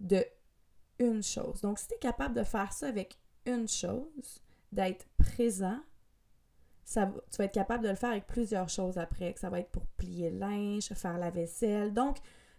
de 0.00 0.24
une 0.98 1.22
chose. 1.22 1.60
Donc, 1.60 1.78
si 1.78 1.88
tu 1.88 1.94
es 1.94 1.98
capable 1.98 2.34
de 2.34 2.42
faire 2.42 2.72
ça 2.72 2.88
avec 2.88 3.18
une 3.44 3.68
chose, 3.68 4.40
d'être 4.76 5.06
présent, 5.18 5.80
ça, 6.84 7.10
tu 7.32 7.38
vas 7.38 7.44
être 7.46 7.54
capable 7.54 7.82
de 7.82 7.88
le 7.88 7.96
faire 7.96 8.10
avec 8.10 8.28
plusieurs 8.28 8.68
choses 8.68 8.96
après. 8.96 9.34
Ça 9.36 9.50
va 9.50 9.58
être 9.58 9.70
pour 9.70 9.86
plier 9.96 10.30
le 10.30 10.38
linge, 10.38 10.88
faire 10.94 11.18
la 11.18 11.30
vaisselle. 11.30 11.92
Donc, 11.92 12.18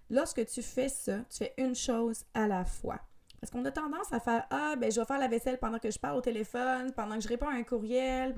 lorsque 0.09 0.45
tu 0.45 0.62
fais 0.62 0.89
ça, 0.89 1.19
tu 1.29 1.38
fais 1.38 1.53
une 1.57 1.75
chose 1.75 2.25
à 2.33 2.45
la 2.45 2.65
fois. 2.65 3.00
Parce 3.39 3.51
qu'on 3.51 3.63
a 3.65 3.71
tendance 3.71 4.12
à 4.12 4.19
faire 4.19 4.45
Ah, 4.50 4.75
ben 4.77 4.91
je 4.91 5.00
vais 5.00 5.05
faire 5.05 5.19
la 5.19 5.27
vaisselle 5.27 5.59
pendant 5.59 5.77
que 5.77 5.91
je 5.91 6.00
parle 6.00 6.17
au 6.17 6.21
téléphone, 6.21 6.91
pendant 6.91 7.15
que 7.15 7.21
je 7.21 7.27
réponds 7.27 7.47
à 7.47 7.53
un 7.53 7.63
courriel. 7.63 8.33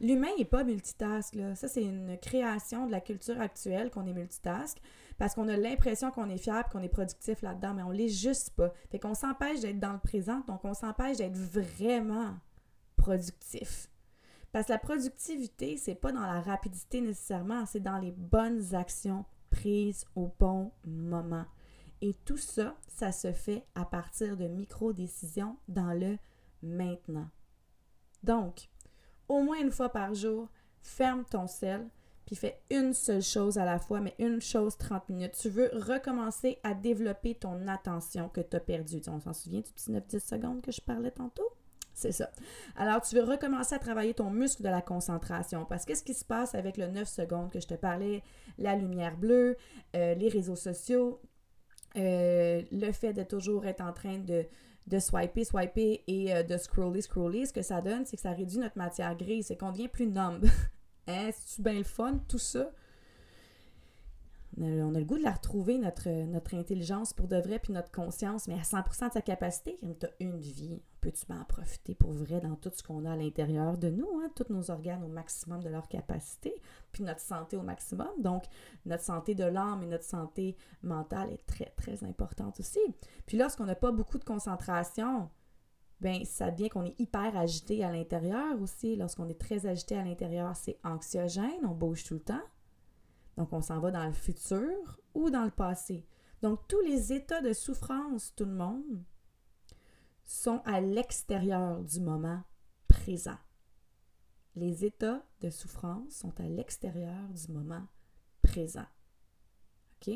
L'humain 0.00 0.28
n'est 0.38 0.44
pas 0.44 0.62
multitask. 0.62 1.34
Là. 1.34 1.54
Ça, 1.54 1.68
c'est 1.68 1.82
une 1.82 2.18
création 2.18 2.86
de 2.86 2.92
la 2.92 3.00
culture 3.00 3.40
actuelle 3.40 3.90
qu'on 3.90 4.06
est 4.06 4.12
multitask. 4.12 4.76
Parce 5.18 5.34
qu'on 5.34 5.48
a 5.48 5.56
l'impression 5.56 6.10
qu'on 6.10 6.28
est 6.28 6.38
fier 6.38 6.68
qu'on 6.68 6.82
est 6.82 6.88
productif 6.88 7.42
là-dedans, 7.42 7.74
mais 7.74 7.82
on 7.82 7.90
l'est 7.90 8.08
juste 8.08 8.50
pas. 8.50 8.72
Fait 8.90 8.98
qu'on 8.98 9.14
s'empêche 9.14 9.60
d'être 9.60 9.80
dans 9.80 9.92
le 9.92 9.98
présent, 9.98 10.40
donc 10.46 10.64
on 10.64 10.74
s'empêche 10.74 11.16
d'être 11.16 11.36
vraiment 11.36 12.34
productif. 13.02 13.90
Parce 14.52 14.66
que 14.66 14.72
la 14.72 14.78
productivité, 14.78 15.76
c'est 15.76 15.94
pas 15.94 16.12
dans 16.12 16.20
la 16.20 16.40
rapidité 16.40 17.00
nécessairement, 17.00 17.66
c'est 17.66 17.82
dans 17.82 17.98
les 17.98 18.12
bonnes 18.12 18.74
actions 18.74 19.24
prises 19.50 20.04
au 20.14 20.32
bon 20.38 20.70
moment. 20.84 21.46
Et 22.00 22.14
tout 22.24 22.36
ça, 22.36 22.76
ça 22.86 23.10
se 23.10 23.32
fait 23.32 23.64
à 23.74 23.84
partir 23.84 24.36
de 24.36 24.46
micro-décisions 24.46 25.56
dans 25.68 25.92
le 25.92 26.16
maintenant. 26.62 27.28
Donc, 28.22 28.68
au 29.28 29.42
moins 29.42 29.60
une 29.60 29.72
fois 29.72 29.88
par 29.88 30.14
jour, 30.14 30.48
ferme 30.80 31.24
ton 31.24 31.46
sel, 31.46 31.88
puis 32.24 32.36
fais 32.36 32.60
une 32.70 32.92
seule 32.92 33.22
chose 33.22 33.58
à 33.58 33.64
la 33.64 33.80
fois, 33.80 34.00
mais 34.00 34.14
une 34.20 34.40
chose 34.40 34.76
30 34.76 35.08
minutes. 35.08 35.38
Tu 35.40 35.48
veux 35.48 35.70
recommencer 35.72 36.58
à 36.62 36.74
développer 36.74 37.34
ton 37.34 37.66
attention 37.66 38.28
que 38.28 38.40
tu 38.40 38.56
as 38.56 38.60
perdue. 38.60 39.02
On 39.08 39.18
s'en 39.18 39.32
souvient 39.32 39.60
du 39.60 39.72
petit 39.72 39.90
9-10 39.90 40.20
secondes 40.20 40.62
que 40.62 40.70
je 40.70 40.80
parlais 40.80 41.10
tantôt? 41.10 41.50
C'est 41.94 42.12
ça. 42.12 42.30
Alors, 42.76 43.02
tu 43.02 43.14
veux 43.14 43.22
recommencer 43.22 43.74
à 43.74 43.78
travailler 43.78 44.14
ton 44.14 44.30
muscle 44.30 44.62
de 44.62 44.68
la 44.68 44.80
concentration. 44.80 45.64
Parce 45.64 45.84
que 45.84 45.88
qu'est-ce 45.88 46.04
qui 46.04 46.14
se 46.14 46.24
passe 46.24 46.54
avec 46.54 46.76
le 46.76 46.86
9 46.86 47.06
secondes 47.06 47.50
que 47.50 47.60
je 47.60 47.66
te 47.66 47.74
parlais, 47.74 48.22
la 48.58 48.76
lumière 48.76 49.16
bleue, 49.16 49.56
euh, 49.94 50.14
les 50.14 50.28
réseaux 50.28 50.56
sociaux, 50.56 51.20
euh, 51.96 52.62
le 52.72 52.92
fait 52.92 53.12
de 53.12 53.22
toujours 53.22 53.66
être 53.66 53.82
en 53.82 53.92
train 53.92 54.18
de, 54.18 54.46
de 54.86 54.98
swiper, 54.98 55.44
swiper 55.44 56.02
et 56.06 56.34
euh, 56.34 56.42
de 56.42 56.56
scroller, 56.56 57.02
scroller, 57.02 57.46
ce 57.46 57.52
que 57.52 57.62
ça 57.62 57.80
donne, 57.82 58.06
c'est 58.06 58.16
que 58.16 58.22
ça 58.22 58.32
réduit 58.32 58.58
notre 58.58 58.78
matière 58.78 59.14
grise, 59.16 59.46
c'est 59.46 59.56
qu'on 59.56 59.72
devient 59.72 59.88
plus 59.88 60.06
numb. 60.06 60.44
hein? 61.06 61.30
C'est-tu 61.32 61.62
bien 61.62 61.74
le 61.74 61.84
fun, 61.84 62.18
tout 62.28 62.38
ça? 62.38 62.70
On 64.60 64.94
a, 64.94 64.98
le 64.98 65.04
goût 65.04 65.16
de 65.16 65.22
la 65.22 65.32
retrouver, 65.32 65.78
notre, 65.78 66.10
notre 66.26 66.54
intelligence 66.54 67.14
pour 67.14 67.26
de 67.26 67.36
vrai, 67.36 67.58
puis 67.58 67.72
notre 67.72 67.90
conscience, 67.90 68.48
mais 68.48 68.54
à 68.54 68.62
100% 68.62 69.08
de 69.08 69.12
sa 69.14 69.22
capacité, 69.22 69.78
tu 69.98 70.06
as 70.06 70.10
une 70.20 70.38
vie, 70.38 70.82
peux-tu 71.00 71.32
en 71.32 71.44
profiter 71.44 71.94
pour 71.94 72.12
vrai 72.12 72.40
dans 72.40 72.54
tout 72.56 72.70
ce 72.74 72.82
qu'on 72.82 73.06
a 73.06 73.12
à 73.12 73.16
l'intérieur 73.16 73.78
de 73.78 73.88
nous, 73.88 74.08
hein? 74.22 74.30
tous 74.36 74.52
nos 74.52 74.70
organes 74.70 75.02
au 75.04 75.08
maximum 75.08 75.62
de 75.62 75.70
leur 75.70 75.88
capacité, 75.88 76.54
puis 76.92 77.02
notre 77.02 77.20
santé 77.20 77.56
au 77.56 77.62
maximum. 77.62 78.10
Donc, 78.18 78.44
notre 78.84 79.02
santé 79.02 79.34
de 79.34 79.44
l'âme 79.44 79.82
et 79.82 79.86
notre 79.86 80.04
santé 80.04 80.56
mentale 80.82 81.30
est 81.32 81.46
très, 81.46 81.72
très 81.76 82.04
importante 82.04 82.60
aussi. 82.60 82.80
Puis 83.24 83.38
lorsqu'on 83.38 83.64
n'a 83.64 83.74
pas 83.74 83.90
beaucoup 83.90 84.18
de 84.18 84.24
concentration, 84.24 85.30
ben 86.02 86.24
ça 86.24 86.50
devient 86.50 86.68
qu'on 86.68 86.84
est 86.84 86.98
hyper 87.00 87.36
agité 87.36 87.84
à 87.84 87.90
l'intérieur 87.90 88.60
aussi. 88.60 88.96
Lorsqu'on 88.96 89.28
est 89.28 89.40
très 89.40 89.66
agité 89.66 89.96
à 89.96 90.04
l'intérieur, 90.04 90.54
c'est 90.56 90.78
anxiogène, 90.84 91.64
on 91.64 91.74
bouge 91.74 92.04
tout 92.04 92.14
le 92.14 92.20
temps. 92.20 92.42
Donc, 93.36 93.52
on 93.52 93.62
s'en 93.62 93.80
va 93.80 93.90
dans 93.90 94.06
le 94.06 94.12
futur 94.12 95.00
ou 95.14 95.30
dans 95.30 95.44
le 95.44 95.50
passé. 95.50 96.06
Donc, 96.42 96.66
tous 96.68 96.80
les 96.80 97.12
états 97.12 97.40
de 97.40 97.52
souffrance, 97.52 98.34
tout 98.34 98.44
le 98.44 98.54
monde, 98.54 99.02
sont 100.24 100.62
à 100.64 100.80
l'extérieur 100.80 101.82
du 101.82 102.00
moment 102.00 102.42
présent. 102.88 103.38
Les 104.54 104.84
états 104.84 105.24
de 105.40 105.50
souffrance 105.50 106.12
sont 106.14 106.38
à 106.40 106.44
l'extérieur 106.44 107.28
du 107.30 107.52
moment 107.52 107.86
présent. 108.42 108.86
OK? 109.96 110.14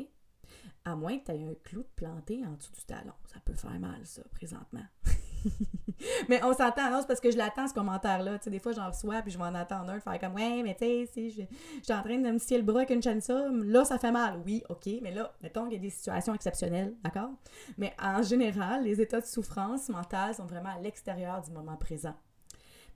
À 0.85 0.95
moins 0.95 1.17
que 1.17 1.25
tu 1.25 1.31
aies 1.31 1.45
un 1.45 1.55
clou 1.55 1.81
de 1.81 1.89
planté 1.95 2.45
en 2.45 2.53
dessous 2.53 2.73
du 2.73 2.85
talon. 2.85 3.13
Ça 3.25 3.39
peut 3.39 3.53
faire 3.53 3.79
mal, 3.79 4.05
ça, 4.05 4.23
présentement. 4.31 4.85
mais 6.29 6.43
on 6.43 6.53
s'entend, 6.53 6.89
non, 6.91 6.99
c'est 7.01 7.07
parce 7.07 7.19
que 7.19 7.31
je 7.31 7.37
l'attends, 7.37 7.67
ce 7.67 7.73
commentaire-là. 7.73 8.37
Tu 8.37 8.45
sais, 8.45 8.49
des 8.49 8.59
fois, 8.59 8.71
j'en 8.71 8.87
reçois, 8.89 9.21
puis 9.21 9.31
je 9.31 9.37
vais 9.37 9.43
en 9.43 9.55
attendre 9.55 9.91
un, 9.91 9.99
faire 9.99 10.19
comme, 10.19 10.35
ouais, 10.35 10.63
mais 10.63 10.75
tu 10.75 10.85
sais, 10.85 11.09
si 11.11 11.29
je, 11.29 11.41
suis 11.83 11.93
en 11.93 12.01
train 12.03 12.17
de 12.17 12.31
me 12.31 12.37
scier 12.37 12.57
le 12.57 12.63
bras 12.63 12.79
avec 12.79 12.91
une 12.91 13.01
chaîne 13.01 13.21
ça, 13.21 13.47
là, 13.51 13.85
ça 13.85 13.97
fait 13.97 14.11
mal. 14.11 14.41
Oui, 14.45 14.63
OK, 14.69 14.87
mais 15.01 15.11
là, 15.11 15.33
mettons 15.41 15.63
qu'il 15.65 15.73
y 15.73 15.77
a 15.77 15.79
des 15.79 15.89
situations 15.89 16.33
exceptionnelles, 16.33 16.93
d'accord? 17.03 17.31
Mais 17.77 17.93
en 18.01 18.21
général, 18.21 18.83
les 18.83 19.01
états 19.01 19.21
de 19.21 19.25
souffrance 19.25 19.89
mentale 19.89 20.35
sont 20.35 20.45
vraiment 20.45 20.75
à 20.75 20.79
l'extérieur 20.79 21.41
du 21.41 21.51
moment 21.51 21.77
présent. 21.77 22.15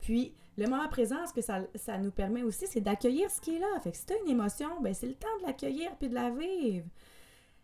Puis, 0.01 0.33
le 0.57 0.67
moment 0.67 0.87
présent, 0.89 1.25
ce 1.27 1.33
que 1.33 1.41
ça, 1.41 1.61
ça 1.75 1.97
nous 1.97 2.11
permet 2.11 2.43
aussi, 2.43 2.67
c'est 2.67 2.81
d'accueillir 2.81 3.29
ce 3.31 3.39
qui 3.39 3.55
est 3.55 3.59
là. 3.59 3.79
Fait 3.81 3.91
que 3.91 3.97
si 3.97 4.05
tu 4.05 4.13
as 4.13 4.17
une 4.17 4.29
émotion, 4.29 4.67
ben 4.81 4.93
c'est 4.93 5.07
le 5.07 5.13
temps 5.13 5.27
de 5.39 5.47
l'accueillir 5.47 5.95
puis 5.97 6.09
de 6.09 6.15
la 6.15 6.29
vivre. 6.29 6.85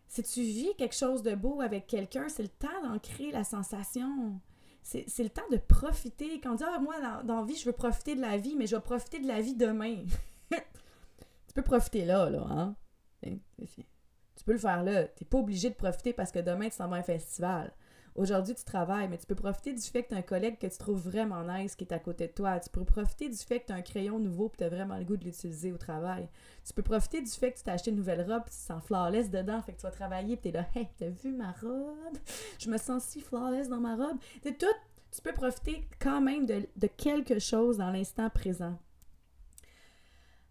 Si 0.08 0.22
tu 0.22 0.40
vis 0.40 0.74
quelque 0.78 0.94
chose 0.94 1.22
de 1.22 1.34
beau 1.34 1.60
avec 1.60 1.86
quelqu'un, 1.86 2.28
c'est 2.28 2.42
le 2.42 2.48
temps 2.48 2.82
d'en 2.82 2.98
créer 2.98 3.30
la 3.30 3.44
sensation 3.44 4.40
c'est 4.88 5.22
le 5.22 5.28
temps 5.28 5.48
de 5.50 5.58
profiter. 5.58 6.40
Quand 6.40 6.52
on 6.52 6.54
dit, 6.54 6.64
ah, 6.66 6.78
moi, 6.78 6.94
dans, 7.22 7.40
la 7.40 7.44
vie, 7.44 7.56
je 7.56 7.66
veux 7.66 7.72
profiter 7.72 8.14
de 8.14 8.22
la 8.22 8.38
vie, 8.38 8.56
mais 8.56 8.66
je 8.66 8.74
vais 8.74 8.82
profiter 8.82 9.20
de 9.20 9.28
la 9.28 9.40
vie 9.42 9.54
demain. 9.54 10.02
tu 10.50 11.54
peux 11.54 11.62
profiter 11.62 12.06
là, 12.06 12.30
là, 12.30 12.46
hein? 12.48 12.74
Tu 13.22 14.44
peux 14.46 14.52
le 14.52 14.58
faire 14.58 14.82
là. 14.82 15.04
Tu 15.08 15.24
n'es 15.24 15.28
pas 15.28 15.38
obligé 15.38 15.68
de 15.68 15.74
profiter 15.74 16.14
parce 16.14 16.32
que 16.32 16.38
demain, 16.38 16.70
tu 16.70 16.76
s'en 16.76 16.88
vas 16.88 16.96
un 16.96 17.02
festival. 17.02 17.70
Aujourd'hui, 18.18 18.56
tu 18.56 18.64
travailles, 18.64 19.06
mais 19.06 19.16
tu 19.16 19.26
peux 19.26 19.36
profiter 19.36 19.72
du 19.72 19.80
fait 19.80 20.02
que 20.02 20.08
tu 20.08 20.14
as 20.16 20.18
un 20.18 20.22
collègue 20.22 20.58
que 20.58 20.66
tu 20.66 20.76
trouves 20.76 21.08
vraiment 21.08 21.44
nice 21.44 21.76
qui 21.76 21.84
est 21.84 21.92
à 21.92 22.00
côté 22.00 22.26
de 22.26 22.32
toi. 22.32 22.58
Tu 22.58 22.68
peux 22.68 22.84
profiter 22.84 23.28
du 23.28 23.36
fait 23.36 23.60
que 23.60 23.66
tu 23.66 23.72
as 23.72 23.76
un 23.76 23.82
crayon 23.82 24.18
nouveau 24.18 24.50
et 24.52 24.56
tu 24.56 24.64
as 24.64 24.68
vraiment 24.68 24.98
le 24.98 25.04
goût 25.04 25.16
de 25.16 25.24
l'utiliser 25.24 25.70
au 25.70 25.78
travail. 25.78 26.28
Tu 26.66 26.72
peux 26.72 26.82
profiter 26.82 27.22
du 27.22 27.30
fait 27.30 27.52
que 27.52 27.58
tu 27.58 27.62
t'as 27.62 27.74
acheté 27.74 27.90
une 27.90 27.96
nouvelle 27.96 28.28
robe 28.28 28.42
tu 28.46 28.56
sens 28.56 28.82
flawless 28.82 29.30
dedans. 29.30 29.62
Fait 29.62 29.72
que 29.72 29.76
tu 29.78 29.84
vas 29.84 29.92
travailler 29.92 30.34
et 30.34 30.36
tu 30.36 30.48
es 30.48 30.50
là, 30.50 30.66
hey, 30.74 30.88
t'as 30.98 31.10
vu 31.10 31.30
ma 31.30 31.52
robe? 31.62 32.18
Je 32.58 32.68
me 32.68 32.76
sens 32.76 33.04
si 33.04 33.20
flawless 33.20 33.68
dans 33.68 33.78
ma 33.80 33.94
robe. 33.94 34.18
Tout. 34.42 34.66
Tu 35.12 35.22
peux 35.22 35.32
profiter 35.32 35.86
quand 36.00 36.20
même 36.20 36.44
de 36.44 36.86
quelque 36.88 37.38
chose 37.38 37.78
dans 37.78 37.92
l'instant 37.92 38.28
présent. 38.30 38.76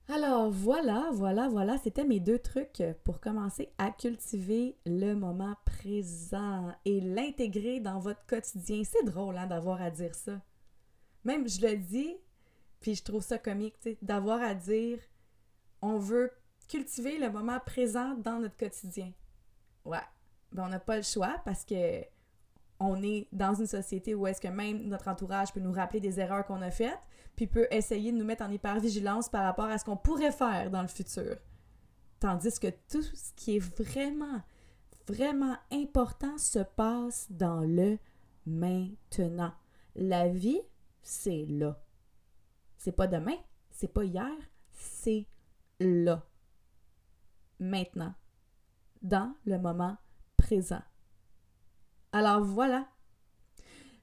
Alors 0.10 0.50
voilà, 0.50 1.10
voilà, 1.12 1.50
voilà, 1.50 1.78
c'était 1.78 2.06
mes 2.06 2.22
deux 2.22 2.40
trucs 2.40 2.82
pour 3.04 3.20
commencer 3.20 3.74
à 3.78 3.92
cultiver 3.92 4.78
le 4.86 5.16
moment 5.16 5.56
présent 5.66 6.74
et 6.86 7.02
l'intégrer 7.02 7.82
dans 7.82 8.00
votre 8.00 8.26
quotidien. 8.26 8.84
C'est 8.86 9.04
drôle 9.04 9.38
hein, 9.38 9.48
d'avoir 9.48 9.82
à 9.82 9.92
dire 9.92 10.16
ça. 10.16 10.42
Même 11.26 11.50
je 11.50 11.60
le 11.60 11.76
dis, 11.76 12.16
puis 12.80 12.96
je 12.96 13.04
trouve 13.04 13.22
ça 13.22 13.38
comique, 13.38 13.76
d'avoir 14.02 14.42
à 14.42 14.54
dire 14.56 15.00
on 15.82 15.98
veut 15.98 16.32
cultiver 16.70 17.18
le 17.18 17.30
moment 17.30 17.60
présent 17.60 18.16
dans 18.16 18.40
notre 18.40 18.56
quotidien. 18.56 19.12
Ouais. 19.84 20.00
Ben, 20.54 20.66
on 20.66 20.70
n'a 20.70 20.80
pas 20.80 20.96
le 20.96 21.04
choix 21.04 21.36
parce 21.44 21.66
que 21.66 22.04
on 22.80 23.02
est 23.02 23.28
dans 23.32 23.54
une 23.54 23.68
société 23.68 24.14
où 24.14 24.28
est-ce 24.28 24.42
que 24.42 24.48
même 24.48 24.84
notre 24.88 25.08
entourage 25.08 25.54
peut 25.54 25.60
nous 25.60 25.72
rappeler 25.72 26.00
des 26.00 26.20
erreurs 26.20 26.46
qu'on 26.46 26.62
a 26.62 26.72
faites, 26.72 27.00
puis 27.36 27.48
peut 27.48 27.68
essayer 27.72 28.12
de 28.12 28.18
nous 28.18 28.26
mettre 28.26 28.44
en 28.44 28.52
hypervigilance 28.52 29.30
par 29.30 29.44
rapport 29.44 29.66
à 29.66 29.78
ce 29.78 29.86
qu'on 29.86 29.98
pourrait 29.98 30.32
faire 30.32 30.70
dans 30.70 30.82
le 30.82 30.88
futur. 30.88 31.38
Tandis 32.20 32.60
que 32.60 32.68
tout 32.90 33.02
ce 33.02 33.32
qui 33.36 33.58
est 33.58 33.60
vraiment, 33.60 34.42
vraiment 35.08 35.56
important 35.72 36.38
se 36.38 36.60
passe 36.60 37.28
dans 37.30 37.62
le 37.62 37.98
maintenant. 38.46 39.54
La 39.96 40.28
vie, 40.28 40.62
c'est 41.02 41.46
là. 41.46 41.80
C'est 42.78 42.92
pas 42.92 43.08
demain, 43.08 43.38
c'est 43.72 43.92
pas 43.92 44.04
hier, 44.04 44.36
c'est 44.72 45.28
là. 45.80 46.26
Maintenant. 47.60 48.14
Dans 49.02 49.34
le 49.46 49.60
moment 49.60 49.98
présent. 50.38 50.82
Alors 52.12 52.42
voilà. 52.42 52.88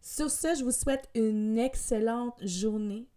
Sur 0.00 0.30
ce, 0.30 0.54
je 0.54 0.64
vous 0.64 0.70
souhaite 0.70 1.08
une 1.14 1.58
excellente 1.58 2.38
journée. 2.44 3.08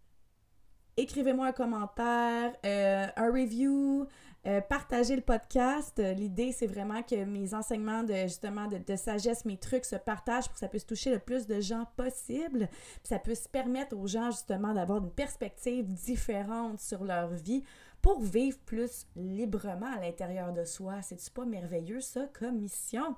Écrivez-moi 0.96 1.48
un 1.48 1.52
commentaire, 1.52 2.52
euh, 2.64 3.06
un 3.14 3.30
review, 3.30 4.06
euh, 4.46 4.60
partagez 4.62 5.14
le 5.14 5.22
podcast. 5.22 5.98
L'idée, 5.98 6.50
c'est 6.52 6.66
vraiment 6.66 7.02
que 7.02 7.24
mes 7.24 7.54
enseignements 7.54 8.02
de 8.02 8.14
justement 8.22 8.66
de, 8.66 8.96
sagesse, 8.96 9.44
mes 9.44 9.58
trucs 9.58 9.84
se 9.84 9.96
partagent 9.96 10.46
pour 10.46 10.54
que 10.54 10.60
ça 10.60 10.68
puisse 10.68 10.86
toucher 10.86 11.10
le 11.10 11.18
plus 11.18 11.46
de 11.46 11.60
gens 11.60 11.86
possible. 11.96 12.68
Ça 13.04 13.18
puisse 13.18 13.46
permettre 13.46 13.96
aux 13.96 14.06
gens 14.06 14.30
justement 14.30 14.72
d'avoir 14.72 14.98
une 14.98 15.10
perspective 15.10 15.84
différente 15.84 16.80
sur 16.80 17.04
leur 17.04 17.28
vie 17.28 17.62
pour 18.00 18.20
vivre 18.22 18.58
plus 18.64 19.06
librement 19.14 19.92
à 19.94 20.00
l'intérieur 20.00 20.52
de 20.52 20.64
soi. 20.64 21.02
C'est-tu 21.02 21.30
pas 21.30 21.44
merveilleux 21.44 22.00
ça 22.00 22.26
comme 22.38 22.60
mission? 22.60 23.14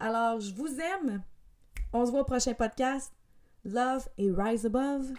Alors, 0.00 0.40
je 0.40 0.52
vous 0.54 0.78
aime. 0.80 1.22
On 1.92 2.04
se 2.04 2.10
voit 2.10 2.20
au 2.20 2.24
prochain 2.24 2.54
podcast. 2.54 3.12
Love 3.64 4.08
et 4.18 4.30
Rise 4.30 4.66
Above. 4.66 5.12